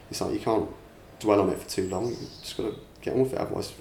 it's 0.09 0.21
like 0.21 0.33
you 0.33 0.39
can't 0.39 0.69
dwell 1.19 1.41
on 1.41 1.49
it 1.49 1.59
for 1.59 1.69
too 1.69 1.89
long. 1.89 2.09
You 2.09 2.17
just 2.41 2.57
got 2.57 2.63
to 2.63 2.75
get 3.01 3.13
on 3.13 3.21
with 3.21 3.33
it, 3.33 3.39
otherwise, 3.39 3.73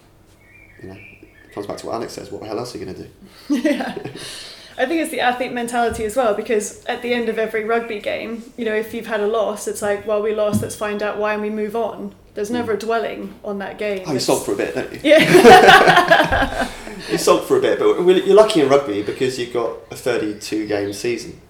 you 0.83 0.89
know, 0.89 0.95
it 0.95 1.53
comes 1.53 1.67
back 1.67 1.79
to 1.79 1.87
what 1.87 1.95
Alex 1.97 2.15
says. 2.15 2.31
What 2.31 2.43
the 2.43 2.49
hell 2.49 2.59
else 2.59 2.75
are 2.75 2.79
you 2.79 2.85
going 2.85 2.97
to 2.97 3.03
do? 3.03 3.11
yeah. 3.69 3.97
I 4.79 4.85
think 4.85 5.01
it's 5.01 5.11
the 5.11 5.21
athlete 5.21 5.53
mentality 5.53 6.05
as 6.05 6.17
well 6.17 6.35
because 6.35 6.85
at 6.85 7.01
the 7.01 7.15
end 7.15 7.31
of 7.31 7.39
every 7.39 7.65
rugby 7.65 7.99
game, 7.99 8.43
you 8.59 8.67
know, 8.67 8.75
if 8.75 8.93
you've 8.93 9.07
had 9.07 9.21
a 9.21 9.27
loss, 9.27 9.67
it's 9.67 9.81
like, 9.81 10.07
well, 10.07 10.23
we 10.23 10.35
lost, 10.35 10.61
let's 10.61 10.77
find 10.77 11.03
out 11.03 11.17
why 11.17 11.33
and 11.33 11.41
we 11.41 11.49
move 11.49 11.75
on. 11.75 12.15
There's 12.35 12.51
never 12.51 12.73
a 12.73 12.77
mm. 12.77 12.81
dwelling 12.81 13.35
on 13.43 13.59
that 13.61 13.79
game. 13.79 14.03
Oh, 14.07 14.11
you 14.11 14.17
It's- 14.17 14.27
sulk 14.27 14.45
for 14.45 14.53
a 14.53 14.57
bit, 14.57 14.75
don't 14.75 14.93
you? 14.93 15.01
Yeah. 15.03 16.71
you 17.11 17.17
sulk 17.17 17.45
for 17.45 17.57
a 17.57 17.61
bit, 17.61 17.79
but 17.79 18.03
you're 18.05 18.37
lucky 18.37 18.61
in 18.61 18.69
rugby 18.69 19.03
because 19.03 19.39
you've 19.39 19.55
got 19.55 19.79
a 19.91 19.97
32 19.97 20.67
game 20.67 20.93
season, 20.93 21.41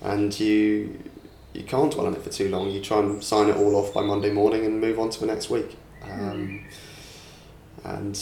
and 0.00 0.38
you 0.38 1.02
you 1.52 1.64
can't 1.64 1.92
dwell 1.92 2.06
on 2.06 2.14
it 2.14 2.22
for 2.22 2.30
too 2.30 2.48
long. 2.48 2.70
You 2.70 2.80
try 2.80 2.98
and 3.00 3.22
sign 3.22 3.48
it 3.48 3.56
all 3.56 3.76
off 3.76 3.92
by 3.92 4.02
Monday 4.02 4.30
morning 4.30 4.64
and 4.64 4.80
move 4.80 4.98
on 4.98 5.10
to 5.10 5.20
the 5.20 5.26
next 5.26 5.50
week. 5.50 5.76
Um, 6.02 6.64
and 7.84 8.18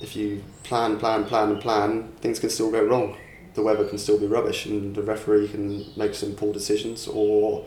if 0.00 0.14
you 0.16 0.44
plan, 0.62 0.98
plan, 0.98 1.24
plan, 1.24 1.50
and 1.50 1.60
plan, 1.60 2.12
things 2.20 2.38
can 2.38 2.50
still 2.50 2.70
go 2.70 2.82
wrong. 2.84 3.16
The 3.54 3.62
weather 3.62 3.84
can 3.86 3.98
still 3.98 4.18
be 4.18 4.26
rubbish, 4.26 4.66
and 4.66 4.94
the 4.94 5.02
referee 5.02 5.48
can 5.48 5.86
make 5.96 6.14
some 6.14 6.34
poor 6.34 6.52
decisions 6.52 7.08
or 7.08 7.66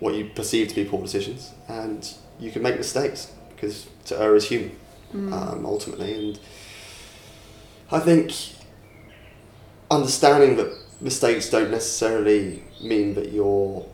what 0.00 0.14
you 0.14 0.26
perceive 0.34 0.68
to 0.68 0.74
be 0.74 0.84
poor 0.84 1.02
decisions, 1.02 1.52
and 1.68 2.12
you 2.38 2.50
can 2.50 2.62
make 2.62 2.76
mistakes 2.76 3.32
because 3.50 3.86
to 4.06 4.20
err 4.20 4.36
is 4.36 4.48
human 4.48 4.76
um, 5.14 5.64
ultimately. 5.64 6.14
And 6.14 6.40
I 7.90 8.00
think 8.00 8.32
understanding 9.90 10.56
that 10.56 10.76
mistakes 11.00 11.50
don't 11.50 11.70
necessarily 11.70 12.64
mean 12.82 13.14
that 13.14 13.32
you're 13.32 13.86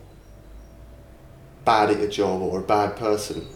bad 1.65 1.91
at 1.91 1.99
your 1.99 2.09
job 2.11 2.43
or 2.43 2.61
a 2.61 2.63
bad 2.63 2.97
person. 2.97 3.47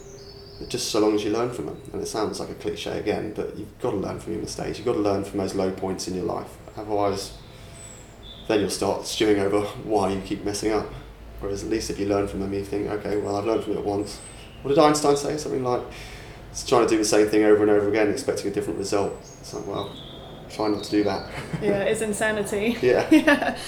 Just 0.69 0.91
so 0.91 0.99
long 0.99 1.15
as 1.15 1.23
you 1.23 1.31
learn 1.31 1.51
from 1.51 1.67
them, 1.67 1.81
and 1.93 2.03
it 2.03 2.07
sounds 2.07 2.41
like 2.41 2.51
a 2.51 2.55
cliche 2.55 2.99
again, 2.99 3.33
but 3.33 3.57
you've 3.57 3.79
got 3.79 3.93
to 3.93 3.97
learn 3.97 4.19
from 4.19 4.33
your 4.33 4.43
mistakes. 4.43 4.77
You've 4.79 4.87
got 4.87 4.95
to 4.95 4.99
learn 4.99 5.23
from 5.23 5.39
those 5.39 5.55
low 5.55 5.71
points 5.71 6.09
in 6.09 6.15
your 6.15 6.25
life. 6.25 6.57
Otherwise, 6.77 7.35
then 8.49 8.61
you'll 8.61 8.71
start 8.71 9.07
stewing 9.07 9.39
over 9.39 9.61
why 9.61 10.11
you 10.11 10.21
keep 10.23 10.45
messing 10.45 10.73
up. 10.73 10.87
Whereas 11.39 11.63
at 11.63 11.71
least 11.71 11.91
if 11.91 12.01
you 12.01 12.07
learn 12.07 12.27
from 12.27 12.41
them, 12.41 12.53
you 12.53 12.65
think, 12.65 12.91
okay, 12.91 13.17
well, 13.19 13.37
I've 13.37 13.45
learned 13.45 13.63
from 13.63 13.75
it 13.75 13.85
once. 13.85 14.19
What 14.63 14.71
did 14.71 14.79
Einstein 14.79 15.17
say? 15.17 15.37
Something 15.37 15.63
like, 15.63 15.83
it's 16.51 16.67
trying 16.67 16.83
to 16.85 16.89
do 16.89 16.99
the 16.99 17.05
same 17.05 17.29
thing 17.29 17.45
over 17.45 17.63
and 17.63 17.71
over 17.71 17.89
again, 17.89 18.11
expecting 18.11 18.49
a 18.49 18.51
different 18.51 18.81
result. 18.81 19.13
It's 19.21 19.55
like, 19.55 19.67
well, 19.67 19.95
try 20.51 20.69
not 20.69 20.83
to 20.83 20.91
do 20.91 21.05
that. 21.05 21.31
yeah, 21.63 21.83
it's 21.83 22.01
insanity. 22.01 22.77
Yeah. 22.83 23.07
yeah. 23.13 23.59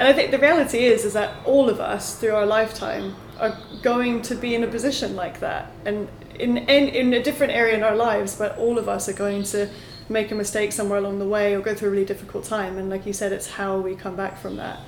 And 0.00 0.08
I 0.08 0.14
think 0.14 0.30
the 0.30 0.38
reality 0.38 0.78
is 0.78 1.04
is 1.04 1.12
that 1.12 1.30
all 1.44 1.68
of 1.68 1.78
us 1.78 2.18
through 2.18 2.34
our 2.34 2.46
lifetime 2.46 3.14
are 3.38 3.54
going 3.82 4.22
to 4.22 4.34
be 4.34 4.54
in 4.54 4.64
a 4.64 4.66
position 4.66 5.14
like 5.14 5.40
that. 5.40 5.70
And 5.84 6.08
in, 6.38 6.56
in 6.56 6.88
in 6.88 7.12
a 7.12 7.22
different 7.22 7.52
area 7.52 7.76
in 7.76 7.82
our 7.82 7.94
lives, 7.94 8.34
but 8.34 8.56
all 8.56 8.78
of 8.78 8.88
us 8.88 9.10
are 9.10 9.12
going 9.12 9.42
to 9.54 9.68
make 10.08 10.30
a 10.30 10.34
mistake 10.34 10.72
somewhere 10.72 10.98
along 10.98 11.18
the 11.18 11.28
way 11.28 11.54
or 11.54 11.60
go 11.60 11.74
through 11.74 11.88
a 11.88 11.92
really 11.92 12.06
difficult 12.06 12.44
time. 12.46 12.78
And 12.78 12.88
like 12.88 13.04
you 13.04 13.12
said, 13.12 13.30
it's 13.30 13.50
how 13.50 13.78
we 13.78 13.94
come 13.94 14.16
back 14.16 14.38
from 14.38 14.56
that. 14.56 14.80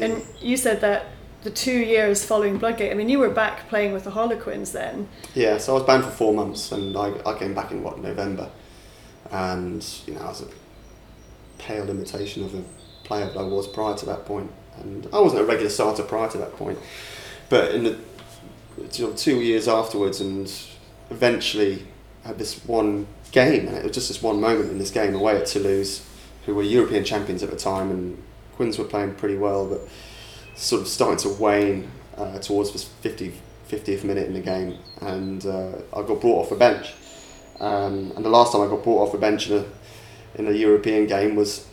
And 0.00 0.22
you 0.40 0.56
said 0.56 0.80
that 0.80 1.04
the 1.42 1.50
two 1.50 1.78
years 1.78 2.24
following 2.24 2.58
Bloodgate, 2.58 2.90
I 2.90 2.94
mean, 2.94 3.10
you 3.10 3.18
were 3.18 3.30
back 3.30 3.68
playing 3.68 3.92
with 3.92 4.04
the 4.04 4.10
Harlequins 4.10 4.72
then. 4.72 5.08
Yeah, 5.34 5.58
so 5.58 5.72
I 5.72 5.74
was 5.78 5.86
banned 5.86 6.04
for 6.04 6.10
four 6.10 6.32
months, 6.32 6.72
and 6.72 6.96
I, 6.96 7.12
I 7.26 7.38
came 7.38 7.54
back 7.54 7.72
in 7.72 7.82
what 7.82 7.98
November, 8.00 8.50
and 9.30 9.86
you 10.06 10.14
know 10.14 10.22
I 10.22 10.28
was 10.28 10.40
a 10.42 10.48
pale 11.58 11.88
imitation 11.90 12.42
of 12.42 12.52
the 12.52 12.64
player 13.06 13.26
that 13.26 13.38
I 13.38 13.42
was 13.42 13.66
prior 13.66 13.96
to 13.96 14.06
that 14.06 14.26
point, 14.26 14.50
and 14.78 15.08
I 15.12 15.20
wasn't 15.20 15.42
a 15.42 15.44
regular 15.44 15.70
starter 15.70 16.02
prior 16.02 16.28
to 16.30 16.38
that 16.38 16.56
point, 16.56 16.78
but 17.48 17.74
in 17.74 17.84
the 17.84 17.98
you 18.92 19.06
know, 19.06 19.12
two 19.14 19.40
years 19.40 19.68
afterwards, 19.68 20.20
and 20.20 20.52
eventually 21.10 21.86
had 22.24 22.38
this 22.38 22.64
one 22.66 23.06
game, 23.32 23.68
and 23.68 23.76
it 23.76 23.84
was 23.84 23.92
just 23.92 24.08
this 24.08 24.22
one 24.22 24.40
moment 24.40 24.70
in 24.70 24.78
this 24.78 24.90
game 24.90 25.14
away 25.14 25.36
at 25.36 25.46
Toulouse, 25.46 26.06
who 26.44 26.54
were 26.54 26.62
European 26.62 27.04
champions 27.04 27.42
at 27.42 27.50
the 27.50 27.56
time, 27.56 27.90
and 27.90 28.22
Quins 28.56 28.78
were 28.78 28.84
playing 28.84 29.14
pretty 29.14 29.36
well, 29.36 29.66
but 29.66 29.80
sort 30.54 30.82
of 30.82 30.88
starting 30.88 31.18
to 31.18 31.28
wane 31.40 31.90
uh, 32.16 32.38
towards 32.38 32.72
this 32.72 32.84
50, 32.84 33.32
50th 33.68 34.04
minute 34.04 34.26
in 34.26 34.34
the 34.34 34.40
game, 34.40 34.78
and 35.00 35.44
uh, 35.46 35.72
I 35.94 36.02
got 36.02 36.20
brought 36.20 36.42
off 36.42 36.50
the 36.50 36.56
bench. 36.56 36.92
Um, 37.60 38.12
and 38.16 38.24
the 38.24 38.28
last 38.28 38.52
time 38.52 38.62
I 38.62 38.66
got 38.66 38.82
brought 38.82 39.06
off 39.06 39.12
the 39.12 39.18
bench 39.18 39.50
in 39.50 39.58
a, 39.58 39.64
in 40.34 40.46
a 40.46 40.52
European 40.52 41.06
game 41.06 41.36
was 41.36 41.66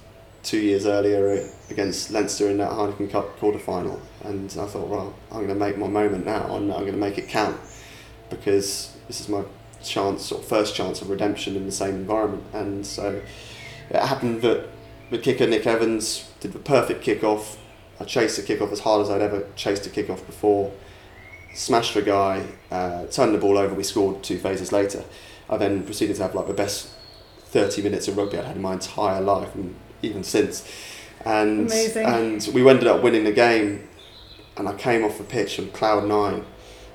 two 0.43 0.60
years 0.60 0.86
earlier 0.86 1.49
against 1.69 2.12
Leinster 2.12 2.49
in 2.49 2.58
that 2.58 2.71
Heineken 2.71 3.10
Cup 3.10 3.38
quarter 3.38 3.60
final. 3.60 3.99
And 4.23 4.51
I 4.60 4.65
thought, 4.65 4.88
well, 4.88 5.15
I'm 5.32 5.47
going 5.47 5.47
to 5.47 5.56
make 5.56 5.77
my 5.77 5.88
moment 5.88 6.25
now 6.25 6.56
and 6.56 6.71
I'm 6.71 6.82
going 6.82 6.91
to 6.91 6.97
make 6.97 7.17
it 7.17 7.29
count 7.29 7.58
because 8.29 8.95
this 9.08 9.21
is 9.21 9.29
my 9.29 9.43
chance, 9.84 10.32
or 10.32 10.41
first 10.41 10.75
chance 10.75 11.01
of 11.01 11.10
redemption 11.10 11.56
in 11.56 11.65
the 11.65 11.71
same 11.71 11.95
environment. 11.95 12.43
And 12.53 12.86
so 12.86 13.21
it 13.89 13.95
happened 13.95 14.41
that 14.41 14.67
the 15.10 15.17
kicker, 15.17 15.47
Nick 15.47 15.65
Evans, 15.65 16.29
did 16.39 16.53
the 16.53 16.60
perfect 16.60 17.01
kick-off. 17.01 17.58
I 17.99 18.03
chased 18.03 18.38
the 18.38 18.43
kick-off 18.43 18.71
as 18.71 18.82
hard 18.82 19.01
as 19.01 19.10
I'd 19.10 19.21
ever 19.21 19.47
chased 19.56 19.86
a 19.88 19.89
kick-off 19.89 20.25
before. 20.25 20.73
Smashed 21.53 21.93
the 21.93 22.01
guy, 22.01 22.45
uh, 22.71 23.06
turned 23.06 23.34
the 23.34 23.38
ball 23.38 23.58
over, 23.58 23.75
we 23.75 23.84
scored 23.84 24.23
two 24.23 24.39
phases 24.39 24.71
later. 24.71 25.03
I 25.49 25.58
then 25.58 25.84
proceeded 25.84 26.15
to 26.17 26.23
have 26.23 26.34
like 26.36 26.47
the 26.47 26.53
best 26.53 26.89
30 27.45 27.84
minutes 27.84 28.08
of 28.08 28.17
rugby 28.17 28.39
I'd 28.39 28.45
had 28.45 28.56
in 28.56 28.62
my 28.62 28.73
entire 28.73 29.21
life 29.21 29.53
and 29.53 29.75
even 30.03 30.23
since. 30.23 30.69
And, 31.25 31.67
Amazing. 31.67 32.05
and 32.05 32.49
we 32.53 32.69
ended 32.69 32.87
up 32.87 33.01
winning 33.01 33.23
the 33.23 33.31
game 33.31 33.87
and 34.57 34.67
I 34.67 34.73
came 34.75 35.03
off 35.03 35.17
the 35.17 35.23
pitch 35.23 35.59
on 35.59 35.69
cloud 35.69 36.05
nine 36.05 36.45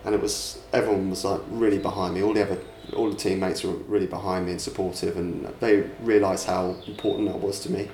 and 0.05 0.15
it 0.15 0.21
was 0.21 0.61
everyone 0.73 1.11
was 1.11 1.25
like 1.25 1.41
really 1.49 1.79
behind 1.79 2.15
me. 2.15 2.23
All 2.23 2.35
the 2.35 2.43
other 2.43 2.59
all 2.95 3.11
the 3.11 3.17
teammates 3.17 3.65
were 3.65 3.73
really 3.73 4.07
behind 4.07 4.47
me 4.47 4.53
and 4.53 4.61
supportive 4.61 5.17
and 5.17 5.47
they 5.61 5.81
realised 6.01 6.47
how 6.47 6.77
important 6.87 7.29
that 7.29 7.41
was 7.41 7.61
to 7.61 7.73
me. 7.73 7.91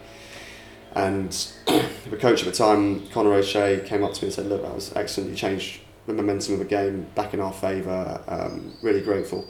And 0.95 1.31
the 2.11 2.17
coach 2.19 2.41
at 2.41 2.47
the 2.47 2.53
time 2.53 3.07
Conor 3.09 3.35
O'Shea 3.35 3.83
came 3.87 4.05
up 4.05 4.13
to 4.15 4.23
me 4.23 4.27
and 4.27 4.35
said 4.35 4.47
look 4.47 4.63
that 4.63 4.75
was 4.75 4.95
excellent. 4.95 5.31
You 5.31 5.37
changed 5.37 5.81
the 6.07 6.13
momentum 6.13 6.55
of 6.55 6.59
the 6.59 6.67
game 6.67 7.07
back 7.15 7.33
in 7.33 7.41
our 7.41 7.53
favour. 7.53 8.21
Um, 8.29 8.75
really 8.83 9.01
grateful. 9.01 9.49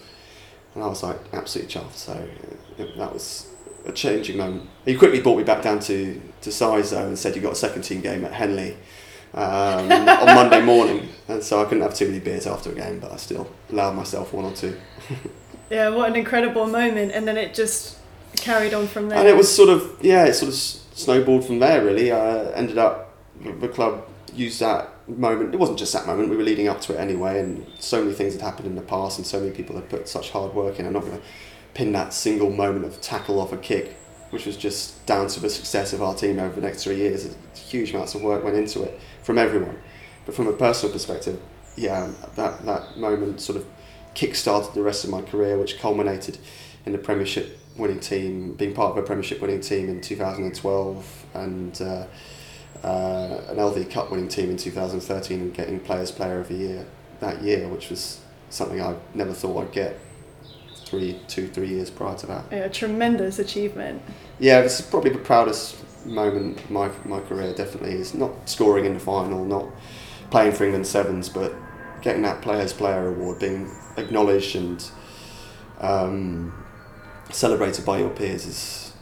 And 0.75 0.83
I 0.83 0.87
was 0.87 1.03
like 1.03 1.19
absolutely 1.33 1.73
chuffed. 1.73 1.95
So 1.95 2.29
it, 2.79 2.97
that 2.97 3.13
was 3.13 3.54
a 3.87 3.93
changing 3.93 4.37
moment 4.37 4.69
he 4.85 4.95
quickly 4.97 5.21
brought 5.21 5.37
me 5.37 5.45
back 5.45 5.63
down 5.63 5.79
to, 5.79 6.21
to 6.41 6.51
size 6.51 6.91
though 6.91 7.07
and 7.07 7.19
said 7.19 7.37
you 7.37 7.43
got 7.43 7.53
a 7.53 7.57
second 7.57 7.83
team 7.83 8.01
game 8.01 8.25
at 8.25 8.33
Henley 8.33 8.77
um, 9.35 9.91
on 9.91 10.27
Monday 10.35 10.63
morning, 10.63 11.09
and 11.29 11.43
so 11.43 11.61
I 11.61 11.65
couldn't 11.65 11.83
have 11.83 11.95
too 11.95 12.07
many 12.07 12.21
beers 12.21 12.47
after 12.47 12.71
a 12.71 12.75
game, 12.75 13.01
but 13.01 13.11
I 13.13 13.17
still 13.17 13.51
allowed 13.71 13.95
myself 13.97 14.33
one 14.33 14.45
or 14.45 14.53
two. 14.53 14.77
Yeah, 15.71 15.89
what 15.89 16.11
an 16.11 16.15
incredible 16.17 16.67
moment, 16.67 17.13
and 17.13 17.27
then 17.27 17.39
it 17.39 17.55
just 17.55 17.97
carried 18.37 18.75
on 18.75 18.87
from 18.87 19.09
there. 19.09 19.19
And 19.19 19.27
it 19.27 19.35
was 19.35 19.53
sort 19.53 19.71
of 19.71 19.97
yeah, 20.03 20.27
it 20.27 20.35
sort 20.35 20.51
of 20.51 20.55
snowballed 20.55 21.47
from 21.47 21.59
there. 21.59 21.83
Really, 21.83 22.13
I 22.13 22.51
ended 22.53 22.77
up 22.77 23.15
the- 23.43 23.53
the 23.53 23.69
club 23.69 24.07
used 24.35 24.61
that 24.61 24.91
moment. 25.09 25.55
It 25.55 25.59
wasn't 25.59 25.79
just 25.79 25.93
that 25.95 26.07
moment; 26.07 26.29
we 26.29 26.37
were 26.37 26.45
leading 26.45 26.69
up 26.69 26.83
to 26.83 26.95
it 26.95 26.99
anyway, 27.01 27.41
and 27.41 27.67
so 27.81 28.03
many 28.03 28.13
things 28.15 28.35
had 28.35 28.43
happened 28.43 28.67
in 28.69 28.75
the 28.77 28.83
past, 28.83 29.19
and 29.19 29.27
so 29.27 29.41
many 29.41 29.53
people 29.53 29.75
had 29.75 29.89
put 29.89 30.07
such 30.07 30.31
hard 30.31 30.55
work 30.55 30.79
in. 30.79 30.87
I'm 30.87 30.93
not 30.93 31.03
going 31.03 31.17
to 31.17 31.23
pin 31.75 31.93
that 31.93 32.15
single 32.15 32.51
moment 32.51 32.85
of 32.85 33.01
tackle 33.01 33.41
off 33.41 33.53
a 33.53 33.57
kick, 33.57 33.97
which 34.31 34.47
was 34.47 34.57
just 34.57 35.05
down 35.07 35.27
to 35.29 35.41
the 35.41 35.51
success 35.51 35.93
of 35.93 36.03
our 36.03 36.15
team 36.15 36.39
over 36.39 36.55
the 36.55 36.67
next 36.67 36.85
three 36.85 36.97
years. 36.97 37.37
Huge 37.55 37.91
amounts 37.91 38.15
of 38.15 38.23
work 38.23 38.43
went 38.45 38.57
into 38.57 38.83
it 38.83 38.99
from 39.23 39.39
everyone, 39.39 39.79
but 40.25 40.35
from 40.35 40.47
a 40.47 40.53
personal 40.53 40.93
perspective, 40.93 41.41
yeah, 41.77 42.11
that 42.37 42.65
that 42.65 42.97
moment 42.97 43.41
sort 43.41 43.59
of 43.59 43.67
kick-started 44.15 44.75
the 44.75 44.83
rest 44.83 45.05
of 45.05 45.11
my 45.11 45.21
career, 45.23 45.59
which 45.59 45.79
culminated 45.79 46.39
in 46.87 46.93
the 46.93 46.99
Premiership 46.99 47.59
winning 47.77 47.99
team, 47.99 48.53
being 48.55 48.73
part 48.73 48.93
of 48.93 49.03
a 49.03 49.07
Premiership 49.07 49.41
winning 49.41 49.61
team 49.61 49.89
in 49.89 50.01
2012, 50.01 51.27
and 51.35 51.83
uh, 51.83 52.07
uh, 52.85 53.43
an 53.49 53.57
LV 53.57 53.91
Cup 53.91 54.11
winning 54.13 54.29
team 54.29 54.51
in 54.51 54.57
2013, 54.57 55.41
and 55.41 55.55
getting 55.55 55.81
Players 55.81 56.13
Player 56.13 56.39
of 56.39 56.49
the 56.49 56.55
Year 56.55 56.87
that 57.21 57.43
year, 57.43 57.69
which 57.69 57.91
was 57.91 58.21
something 58.51 58.81
I 58.81 58.95
never 59.15 59.33
thought 59.33 59.63
I'd 59.63 59.73
get 59.73 59.99
three, 60.85 61.21
two, 61.29 61.49
three 61.49 61.69
years 61.69 61.91
prior 61.91 62.17
to 62.19 62.27
that. 62.27 62.45
Yeah, 62.51 62.59
a 62.59 62.71
tremendous 62.71 63.39
achievement. 63.39 64.03
Yeah, 64.39 64.61
this 64.61 64.81
is 64.81 64.87
probably 64.87 65.11
the 65.11 65.19
proudest 65.19 65.77
moment 66.07 66.61
of 66.61 66.71
my 66.71 66.91
my 67.05 67.21
career. 67.21 67.55
Definitely 67.55 67.95
is 67.95 68.15
not 68.15 68.49
scoring 68.49 68.85
in 68.85 68.95
the 68.95 69.01
final, 69.01 69.45
not 69.45 69.67
playing 70.31 70.53
for 70.53 70.65
England 70.65 70.87
sevens, 70.87 71.29
but 71.29 71.55
getting 72.03 72.23
that 72.23 72.43
Players 72.43 72.73
Player 72.73 73.09
award, 73.09 73.39
being 73.39 73.71
acknowledged 73.97 74.57
and 74.57 74.91
um, 75.81 76.65
celebrated 77.31 77.85
by 77.85 77.99
your 77.99 78.11
peers 78.11 78.47
is, 78.47 78.93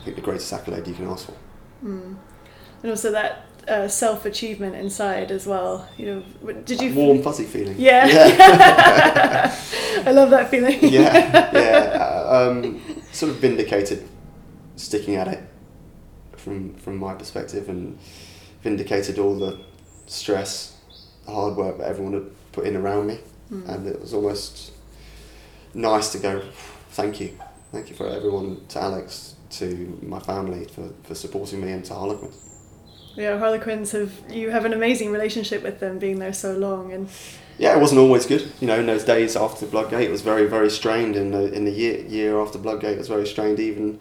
I 0.00 0.04
think, 0.04 0.16
the 0.16 0.22
greatest 0.22 0.52
accolade 0.52 0.86
you 0.86 0.94
can 0.94 1.08
ask 1.08 1.26
for. 1.26 1.34
Mm. 1.84 2.16
And 2.82 2.90
also 2.90 3.10
that 3.12 3.45
uh, 3.68 3.88
self 3.88 4.24
achievement 4.24 4.74
inside 4.76 5.30
as 5.30 5.46
well. 5.46 5.88
You 5.98 6.06
know, 6.44 6.52
did 6.64 6.80
you? 6.80 6.94
Warm, 6.94 7.22
fuzzy 7.22 7.44
feeling. 7.44 7.76
Yeah. 7.78 8.06
Yeah. 8.06 9.54
I 10.06 10.12
love 10.12 10.30
that 10.30 10.50
feeling. 10.50 10.78
yeah, 10.82 11.50
yeah. 11.52 11.98
uh, 12.02 12.50
Um, 12.50 12.80
sort 13.12 13.30
of 13.32 13.38
vindicated 13.38 14.06
sticking 14.76 15.16
at 15.16 15.28
it 15.28 15.40
from 16.36 16.74
from 16.74 16.96
my 16.98 17.14
perspective, 17.14 17.68
and 17.68 17.98
vindicated 18.62 19.18
all 19.18 19.38
the 19.38 19.58
stress, 20.06 20.76
the 21.24 21.32
hard 21.32 21.56
work 21.56 21.78
that 21.78 21.88
everyone 21.88 22.12
had 22.14 22.26
put 22.52 22.66
in 22.66 22.76
around 22.76 23.06
me, 23.06 23.18
Mm. 23.50 23.68
and 23.68 23.86
it 23.86 24.00
was 24.00 24.12
almost 24.12 24.72
nice 25.74 26.10
to 26.12 26.18
go. 26.18 26.42
Thank 26.90 27.20
you, 27.20 27.38
thank 27.72 27.88
you 27.90 27.96
for 27.96 28.06
everyone, 28.08 28.60
to 28.68 28.80
Alex, 28.82 29.34
to 29.50 29.98
my 30.02 30.18
family 30.20 30.64
for, 30.66 30.88
for 31.04 31.14
supporting 31.14 31.60
me, 31.60 31.70
and 31.72 31.84
to 31.84 31.94
Harlequins. 31.94 32.36
Yeah, 33.16 33.38
Harlequins 33.38 33.92
have 33.92 34.12
you 34.30 34.50
have 34.50 34.66
an 34.66 34.74
amazing 34.74 35.10
relationship 35.10 35.62
with 35.62 35.80
them, 35.80 35.98
being 35.98 36.18
there 36.18 36.34
so 36.34 36.52
long, 36.52 36.92
and 36.92 37.08
Yeah, 37.58 37.74
it 37.74 37.80
wasn't 37.80 38.00
always 38.00 38.26
good. 38.26 38.52
You 38.60 38.66
know, 38.66 38.78
in 38.78 38.86
those 38.86 39.04
days 39.04 39.36
after 39.36 39.64
the 39.64 39.70
Bloodgate, 39.70 40.02
it 40.02 40.10
was 40.10 40.20
very, 40.20 40.46
very 40.46 40.70
strained. 40.70 41.16
In 41.16 41.30
the 41.30 41.52
in 41.52 41.64
the 41.64 41.70
year 41.70 42.04
year 42.04 42.38
after 42.38 42.58
Bloodgate, 42.58 42.92
it 42.92 42.98
was 42.98 43.08
very 43.08 43.26
strained. 43.26 43.58
Even 43.58 43.98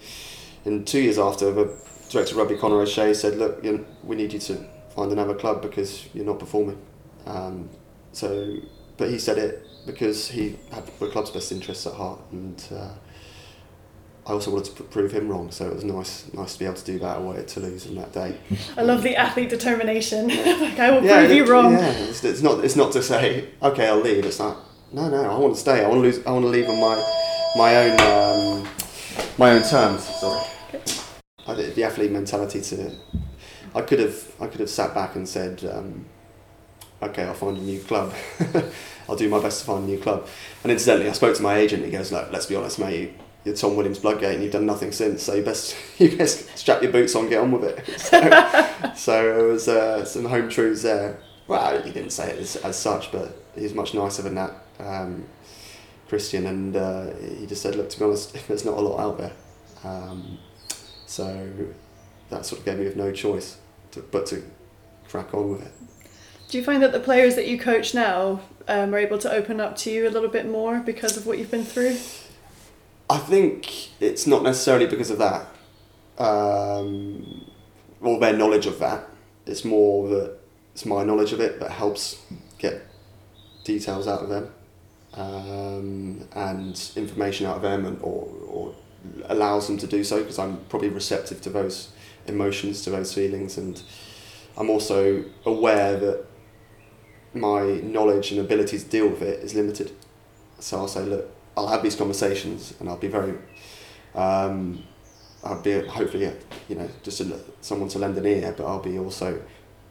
in 0.65 0.83
two 0.83 0.99
years 0.99 1.17
after, 1.17 1.51
the 1.51 1.73
director 2.09 2.35
rugby, 2.35 2.57
Conor 2.57 2.81
O'Shea, 2.81 3.13
said, 3.13 3.37
"Look, 3.37 3.63
you 3.63 3.71
know, 3.71 3.85
we 4.03 4.17
need 4.17 4.33
you 4.33 4.39
to 4.39 4.65
find 4.93 5.11
another 5.11 5.33
club 5.33 5.61
because 5.61 6.07
you're 6.13 6.25
not 6.25 6.39
performing." 6.39 6.77
Um, 7.25 7.69
so, 8.11 8.57
but 8.97 9.09
he 9.09 9.17
said 9.17 9.37
it 9.37 9.65
because 9.85 10.27
he 10.27 10.57
had 10.73 10.85
the 10.99 11.07
club's 11.07 11.31
best 11.31 11.53
interests 11.53 11.87
at 11.87 11.93
heart, 11.93 12.19
and 12.33 12.61
uh, 12.71 12.89
I 14.27 14.31
also 14.31 14.51
wanted 14.51 14.75
to 14.75 14.83
prove 14.83 15.11
him 15.11 15.29
wrong. 15.29 15.51
So 15.51 15.67
it 15.67 15.75
was 15.75 15.83
nice, 15.83 16.33
nice 16.33 16.53
to 16.53 16.59
be 16.59 16.65
able 16.65 16.75
to 16.75 16.85
do 16.85 16.97
that 16.99 17.17
away 17.17 17.37
at 17.37 17.47
Toulouse 17.47 17.87
on 17.87 17.95
that 17.95 18.11
day. 18.11 18.37
I 18.77 18.81
love 18.81 19.03
the 19.03 19.15
athlete 19.15 19.49
determination. 19.49 20.27
like 20.61 20.79
I 20.79 20.91
will 20.91 21.03
yeah, 21.03 21.19
prove 21.19 21.31
you 21.31 21.45
wrong. 21.45 21.73
Yeah, 21.73 21.91
it's, 21.91 22.23
it's 22.23 22.41
not. 22.41 22.63
It's 22.63 22.75
not 22.75 22.91
to 22.93 23.03
say 23.03 23.49
okay, 23.61 23.87
I'll 23.87 24.01
leave. 24.01 24.25
It's 24.25 24.39
like 24.39 24.57
no, 24.91 25.09
no, 25.09 25.23
I 25.23 25.37
want 25.37 25.53
to 25.55 25.59
stay. 25.59 25.83
I 25.83 25.87
want 25.87 25.99
to 25.99 26.01
lose. 26.01 26.25
I 26.25 26.31
want 26.31 26.43
to 26.43 26.49
leave 26.49 26.67
on 26.69 26.79
my 26.79 26.95
my 27.55 27.75
own 27.77 27.99
um, 28.01 28.67
my 29.37 29.51
own 29.51 29.61
terms. 29.61 30.03
Sorry, 30.03 30.43
I, 31.47 31.53
the 31.53 31.83
athlete 31.83 32.11
mentality 32.11 32.61
to. 32.61 32.95
I 33.75 33.81
could 33.81 33.99
have 33.99 34.31
I 34.39 34.47
could 34.47 34.61
have 34.61 34.69
sat 34.69 34.95
back 34.95 35.15
and 35.15 35.27
said, 35.27 35.63
um, 35.65 36.05
okay, 37.03 37.23
I'll 37.23 37.33
find 37.33 37.57
a 37.57 37.61
new 37.61 37.79
club. 37.81 38.13
I'll 39.09 39.17
do 39.17 39.29
my 39.29 39.41
best 39.41 39.59
to 39.59 39.65
find 39.65 39.83
a 39.83 39.87
new 39.87 39.99
club. 39.99 40.27
And 40.63 40.71
incidentally, 40.71 41.09
I 41.09 41.11
spoke 41.11 41.35
to 41.35 41.43
my 41.43 41.57
agent. 41.57 41.83
He 41.83 41.91
goes, 41.91 42.11
look, 42.11 42.31
let's 42.31 42.45
be 42.45 42.55
honest, 42.55 42.79
mate. 42.79 43.13
You're 43.45 43.55
Tom 43.55 43.75
Williams 43.75 43.99
Bloodgate, 43.99 44.33
and 44.33 44.43
you've 44.43 44.51
done 44.51 44.65
nothing 44.65 44.91
since. 44.91 45.21
So 45.21 45.35
you 45.35 45.43
best 45.43 45.75
you 45.99 46.17
best 46.17 46.57
strap 46.57 46.81
your 46.81 46.91
boots 46.91 47.15
on, 47.15 47.29
get 47.29 47.39
on 47.39 47.51
with 47.51 47.63
it. 47.63 47.85
So, 48.95 48.95
so 48.95 49.39
it 49.39 49.51
was 49.51 49.67
uh, 49.67 50.03
some 50.03 50.25
home 50.25 50.49
truths 50.49 50.81
there. 50.81 51.19
Well, 51.47 51.81
he 51.83 51.91
didn't 51.91 52.09
say 52.09 52.31
it 52.31 52.39
as, 52.39 52.55
as 52.57 52.77
such, 52.77 53.11
but 53.11 53.37
he's 53.55 53.73
much 53.73 53.93
nicer 53.93 54.23
than 54.23 54.35
that, 54.35 54.51
um, 54.79 55.25
Christian. 56.09 56.47
And 56.47 56.75
uh, 56.75 57.13
he 57.39 57.45
just 57.45 57.61
said, 57.61 57.75
look, 57.75 57.89
to 57.91 57.99
be 57.99 58.05
honest, 58.05 58.33
there's 58.47 58.65
not 58.65 58.77
a 58.77 58.81
lot 58.81 58.99
out 58.99 59.17
there. 59.19 59.31
Um, 59.83 60.39
so 61.05 61.49
that 62.29 62.45
sort 62.45 62.59
of 62.59 62.65
gave 62.65 62.79
me 62.79 62.87
of 62.87 62.95
no 62.95 63.11
choice 63.11 63.57
to, 63.91 63.99
but 63.99 64.25
to 64.27 64.43
crack 65.07 65.33
on 65.35 65.51
with 65.51 65.61
it. 65.61 65.71
Do 66.49 66.57
you 66.57 66.63
find 66.63 66.81
that 66.81 66.91
the 66.91 66.99
players 66.99 67.35
that 67.35 67.47
you 67.47 67.59
coach 67.59 67.93
now 67.93 68.41
um, 68.67 68.93
are 68.93 68.97
able 68.97 69.17
to 69.19 69.31
open 69.31 69.59
up 69.59 69.75
to 69.77 69.91
you 69.91 70.07
a 70.07 70.11
little 70.11 70.29
bit 70.29 70.47
more 70.47 70.79
because 70.79 71.15
of 71.17 71.27
what 71.27 71.37
you've 71.37 71.51
been 71.51 71.63
through? 71.63 71.97
I 73.09 73.17
think 73.17 74.01
it's 74.01 74.25
not 74.25 74.43
necessarily 74.43 74.87
because 74.87 75.11
of 75.11 75.19
that, 75.19 75.47
um, 76.17 77.45
or 78.01 78.19
their 78.19 78.33
knowledge 78.33 78.65
of 78.65 78.79
that. 78.79 79.07
It's 79.45 79.63
more 79.63 80.09
that 80.09 80.37
it's 80.73 80.85
my 80.85 81.03
knowledge 81.03 81.31
of 81.31 81.39
it 81.39 81.59
that 81.59 81.71
helps 81.71 82.19
get 82.57 82.81
details 83.63 84.07
out 84.07 84.21
of 84.21 84.29
them 84.29 84.53
um, 85.13 86.27
and 86.33 86.91
information 86.95 87.45
out 87.45 87.57
of 87.57 87.61
them, 87.61 87.85
and, 87.85 87.99
or, 88.01 88.27
or 88.47 88.75
allows 89.25 89.67
them 89.67 89.77
to 89.77 89.87
do 89.87 90.03
so 90.03 90.19
because 90.19 90.39
I'm 90.39 90.57
probably 90.69 90.89
receptive 90.89 91.41
to 91.41 91.49
those 91.49 91.91
emotions, 92.27 92.81
to 92.83 92.89
those 92.89 93.13
feelings, 93.13 93.57
and 93.57 93.81
I'm 94.57 94.69
also 94.69 95.25
aware 95.45 95.97
that 95.99 96.25
my 97.35 97.81
knowledge 97.83 98.31
and 98.31 98.39
ability 98.39 98.79
to 98.79 98.85
deal 98.85 99.09
with 99.09 99.21
it 99.21 99.43
is 99.43 99.53
limited. 99.53 99.91
So 100.59 100.77
I'll 100.77 100.87
say, 100.87 101.03
look, 101.03 101.34
I'll 101.57 101.67
have 101.67 101.83
these 101.83 101.95
conversations 101.95 102.73
and 102.79 102.89
I'll 102.89 102.97
be 102.97 103.07
very, 103.07 103.35
um, 104.13 104.83
I'll 105.43 105.61
be 105.61 105.85
hopefully, 105.87 106.31
you 106.67 106.75
know, 106.75 106.89
just 107.03 107.21
a, 107.21 107.39
someone 107.61 107.89
to 107.89 107.99
lend 107.99 108.17
an 108.17 108.25
ear, 108.25 108.53
but 108.57 108.65
I'll 108.65 108.81
be 108.81 108.97
also 108.99 109.41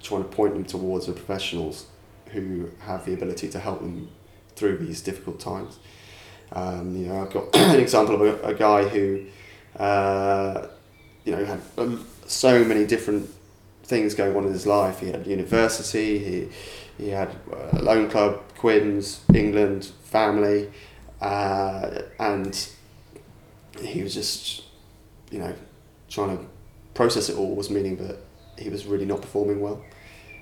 trying 0.03 0.23
to 0.23 0.29
point 0.29 0.55
them 0.55 0.65
towards 0.65 1.07
the 1.07 1.13
professionals 1.13 1.87
who 2.31 2.71
have 2.81 3.07
the 3.07 3.15
ability 3.15 3.49
to 3.49 3.59
help 3.59 3.81
them 3.81 4.11
through 4.57 4.79
these 4.79 5.01
difficult 5.01 5.41
times. 5.41 5.79
Um, 6.53 6.97
you 6.97 7.07
know, 7.07 7.23
I've 7.23 7.33
got 7.33 7.55
an 7.57 7.81
example 7.81 8.15
of 8.15 8.21
a, 8.21 8.49
a 8.49 8.55
guy 8.55 8.85
who, 8.89 9.25
uh, 9.77 10.67
you 11.25 11.33
know, 11.33 11.45
had 11.45 11.61
um, 11.79 12.07
so 12.27 12.65
many 12.65 12.87
different 12.87 13.31
things 13.85 14.15
going 14.15 14.37
on 14.37 14.45
in 14.45 14.53
his 14.53 14.67
life. 14.67 15.01
He 15.01 15.09
had 15.09 15.27
university, 15.27 16.19
he, 16.19 16.49
he 16.99 17.09
had 17.11 17.35
a 17.73 17.83
loan 17.83 18.11
club, 18.11 18.43
Quins, 18.57 19.21
England, 19.33 19.87
family, 20.05 20.71
uh, 21.25 22.03
and 22.19 22.69
he 23.81 24.03
was 24.03 24.13
just, 24.13 24.65
you 25.31 25.39
know, 25.39 25.55
trying 26.11 26.37
to 26.37 26.45
process 26.93 27.31
it 27.31 27.39
all 27.39 27.57
was 27.57 27.71
meaning 27.71 27.97
that 27.97 28.19
he 28.59 28.69
was 28.69 28.85
really 28.85 29.07
not 29.07 29.23
performing 29.23 29.61
well. 29.63 29.83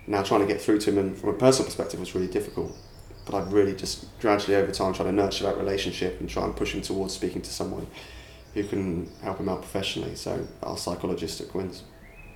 Now 0.09 0.25
trying 0.25 0.41
to 0.41 0.47
get 0.47 0.61
through 0.61 0.81
to 0.81 0.91
him 0.91 0.99
and 0.99 1.17
from 1.17 1.31
a 1.31 1.35
personal 1.35 1.67
perspective 1.67 2.01
was 2.01 2.17
really 2.17 2.27
difficult. 2.27 2.77
But 3.25 3.37
I've 3.37 3.53
really 3.53 3.77
just 3.77 4.07
gradually 4.21 4.57
over 4.57 4.73
time 4.73 4.93
trying 4.93 5.09
to 5.09 5.15
nurture 5.15 5.45
that 5.45 5.57
relationship 5.57 6.19
and 6.19 6.29
try 6.29 6.45
and 6.45 6.57
push 6.57 6.75
him 6.75 6.83
towards 6.83 7.15
speaking 7.15 7.43
to 7.43 7.51
someone 7.51 7.87
who 8.55 8.65
can 8.65 9.09
help 9.23 9.39
him 9.39 9.49
out 9.49 9.63
professionally. 9.63 10.17
So 10.17 10.45
our 10.65 10.77
psychologist 10.77 11.41
at 11.41 11.49
Quins. 11.49 11.85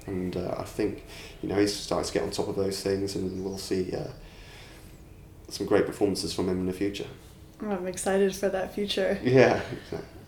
And 0.07 0.37
uh, 0.37 0.55
I 0.57 0.63
think, 0.63 1.05
you 1.43 1.49
know, 1.49 1.57
he's 1.57 1.75
starting 1.75 2.07
to 2.07 2.13
get 2.13 2.23
on 2.23 2.31
top 2.31 2.47
of 2.47 2.55
those 2.55 2.81
things 2.81 3.17
and 3.17 3.45
we'll 3.45 3.59
see 3.59 3.93
uh, 3.93 4.07
some 5.49 5.67
great 5.67 5.85
performances 5.85 6.33
from 6.33 6.49
him 6.49 6.61
in 6.61 6.67
the 6.67 6.73
future. 6.73 7.09
I'm 7.61 7.87
excited 7.87 8.35
for 8.35 8.49
that 8.49 8.75
future. 8.75 9.19
Yeah, 9.23 9.61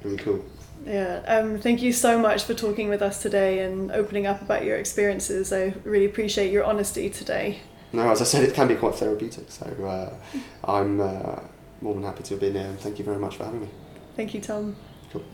really 0.03 0.17
cool. 0.19 0.45
Yeah, 0.87 1.23
um, 1.27 1.59
thank 1.59 1.83
you 1.83 1.93
so 1.93 2.19
much 2.19 2.45
for 2.45 2.55
talking 2.55 2.88
with 2.88 3.03
us 3.03 3.21
today 3.21 3.61
and 3.61 3.91
opening 3.93 4.27
up 4.27 4.41
about 4.41 4.64
your 4.64 4.77
experiences. 4.77 5.53
I 5.53 5.75
really 5.85 6.07
appreciate 6.07 6.53
your 6.53 6.64
honesty 6.64 7.11
today. 7.11 7.61
No, 7.93 8.11
as 8.11 8.21
I 8.21 8.25
said, 8.25 8.45
it 8.45 8.55
can 8.55 8.69
be 8.69 8.75
quite 8.75 8.95
therapeutic, 8.95 9.51
so 9.51 9.64
uh, 9.64 10.14
I'm 10.71 11.01
uh, 11.01 11.41
more 11.81 11.95
than 11.95 12.03
happy 12.03 12.23
to 12.25 12.35
have 12.35 12.41
been 12.41 12.55
here 12.55 12.67
and 12.67 12.79
thank 12.79 12.99
you 12.99 13.05
very 13.05 13.19
much 13.19 13.37
for 13.37 13.45
having 13.45 13.62
me. 13.62 13.69
Thank 14.17 14.35
you, 14.35 14.41
Tom. 14.41 14.77
Cool. 15.12 15.25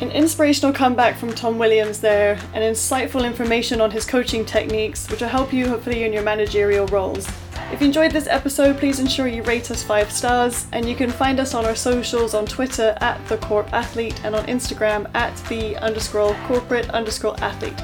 An 0.00 0.12
inspirational 0.12 0.72
comeback 0.72 1.16
from 1.16 1.34
Tom 1.34 1.58
Williams 1.58 2.00
there, 2.00 2.38
and 2.54 2.62
insightful 2.62 3.26
information 3.26 3.80
on 3.80 3.90
his 3.90 4.06
coaching 4.06 4.44
techniques, 4.44 5.10
which 5.10 5.20
will 5.20 5.28
help 5.28 5.52
you 5.52 5.66
hopefully 5.66 6.04
in 6.04 6.12
your 6.12 6.22
managerial 6.22 6.86
roles. 6.86 7.28
If 7.70 7.82
you 7.82 7.86
enjoyed 7.86 8.12
this 8.12 8.26
episode, 8.26 8.78
please 8.78 8.98
ensure 8.98 9.28
you 9.28 9.42
rate 9.42 9.70
us 9.70 9.82
five 9.82 10.10
stars, 10.10 10.66
and 10.72 10.88
you 10.88 10.96
can 10.96 11.10
find 11.10 11.38
us 11.38 11.52
on 11.52 11.66
our 11.66 11.74
socials 11.74 12.32
on 12.32 12.46
Twitter 12.46 12.96
at 13.02 13.22
the 13.28 13.36
Corp 13.36 13.70
Athlete 13.74 14.24
and 14.24 14.34
on 14.34 14.46
Instagram 14.46 15.06
at 15.14 15.36
the 15.48 15.76
underscore 15.76 16.32
corporate 16.46 16.88
underscore 16.90 17.38
athlete. 17.42 17.78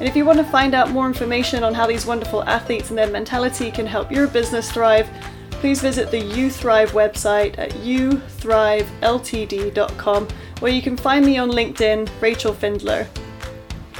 And 0.00 0.08
if 0.08 0.16
you 0.16 0.24
want 0.24 0.38
to 0.38 0.44
find 0.44 0.74
out 0.74 0.92
more 0.92 1.06
information 1.06 1.62
on 1.62 1.74
how 1.74 1.86
these 1.86 2.06
wonderful 2.06 2.42
athletes 2.44 2.88
and 2.88 2.98
their 2.98 3.10
mentality 3.10 3.70
can 3.70 3.84
help 3.84 4.10
your 4.10 4.28
business 4.28 4.72
thrive, 4.72 5.10
please 5.50 5.82
visit 5.82 6.10
the 6.10 6.22
Uthrive 6.22 6.92
website 6.92 7.58
at 7.58 7.72
youthrivelltd.com, 7.72 10.28
where 10.60 10.72
you 10.72 10.80
can 10.80 10.96
find 10.96 11.26
me 11.26 11.36
on 11.36 11.50
LinkedIn, 11.50 12.08
Rachel 12.22 12.54
Findler. 12.54 13.06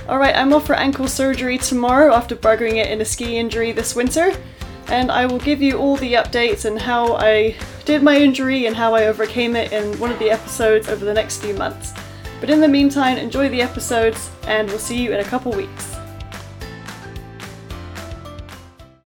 Alright, 0.08 0.36
I'm 0.36 0.54
off 0.54 0.64
for 0.64 0.74
ankle 0.74 1.06
surgery 1.06 1.58
tomorrow 1.58 2.14
after 2.14 2.34
buggering 2.34 2.76
it 2.76 2.90
in 2.90 3.02
a 3.02 3.04
ski 3.04 3.36
injury 3.36 3.72
this 3.72 3.94
winter 3.94 4.32
and 4.88 5.10
I 5.10 5.26
will 5.26 5.38
give 5.38 5.60
you 5.60 5.78
all 5.78 5.96
the 5.96 6.14
updates 6.14 6.64
and 6.64 6.80
how 6.80 7.16
I 7.16 7.54
did 7.84 8.02
my 8.02 8.16
injury 8.16 8.66
and 8.66 8.76
how 8.76 8.94
I 8.94 9.06
overcame 9.06 9.56
it 9.56 9.72
in 9.72 9.98
one 9.98 10.10
of 10.10 10.18
the 10.18 10.30
episodes 10.30 10.88
over 10.88 11.04
the 11.04 11.14
next 11.14 11.38
few 11.38 11.54
months. 11.54 11.92
But 12.40 12.50
in 12.50 12.60
the 12.60 12.68
meantime, 12.68 13.18
enjoy 13.18 13.48
the 13.48 13.60
episodes, 13.62 14.30
and 14.44 14.68
we'll 14.68 14.78
see 14.78 15.02
you 15.02 15.12
in 15.12 15.20
a 15.20 15.24
couple 15.24 15.52
weeks. 15.52 15.97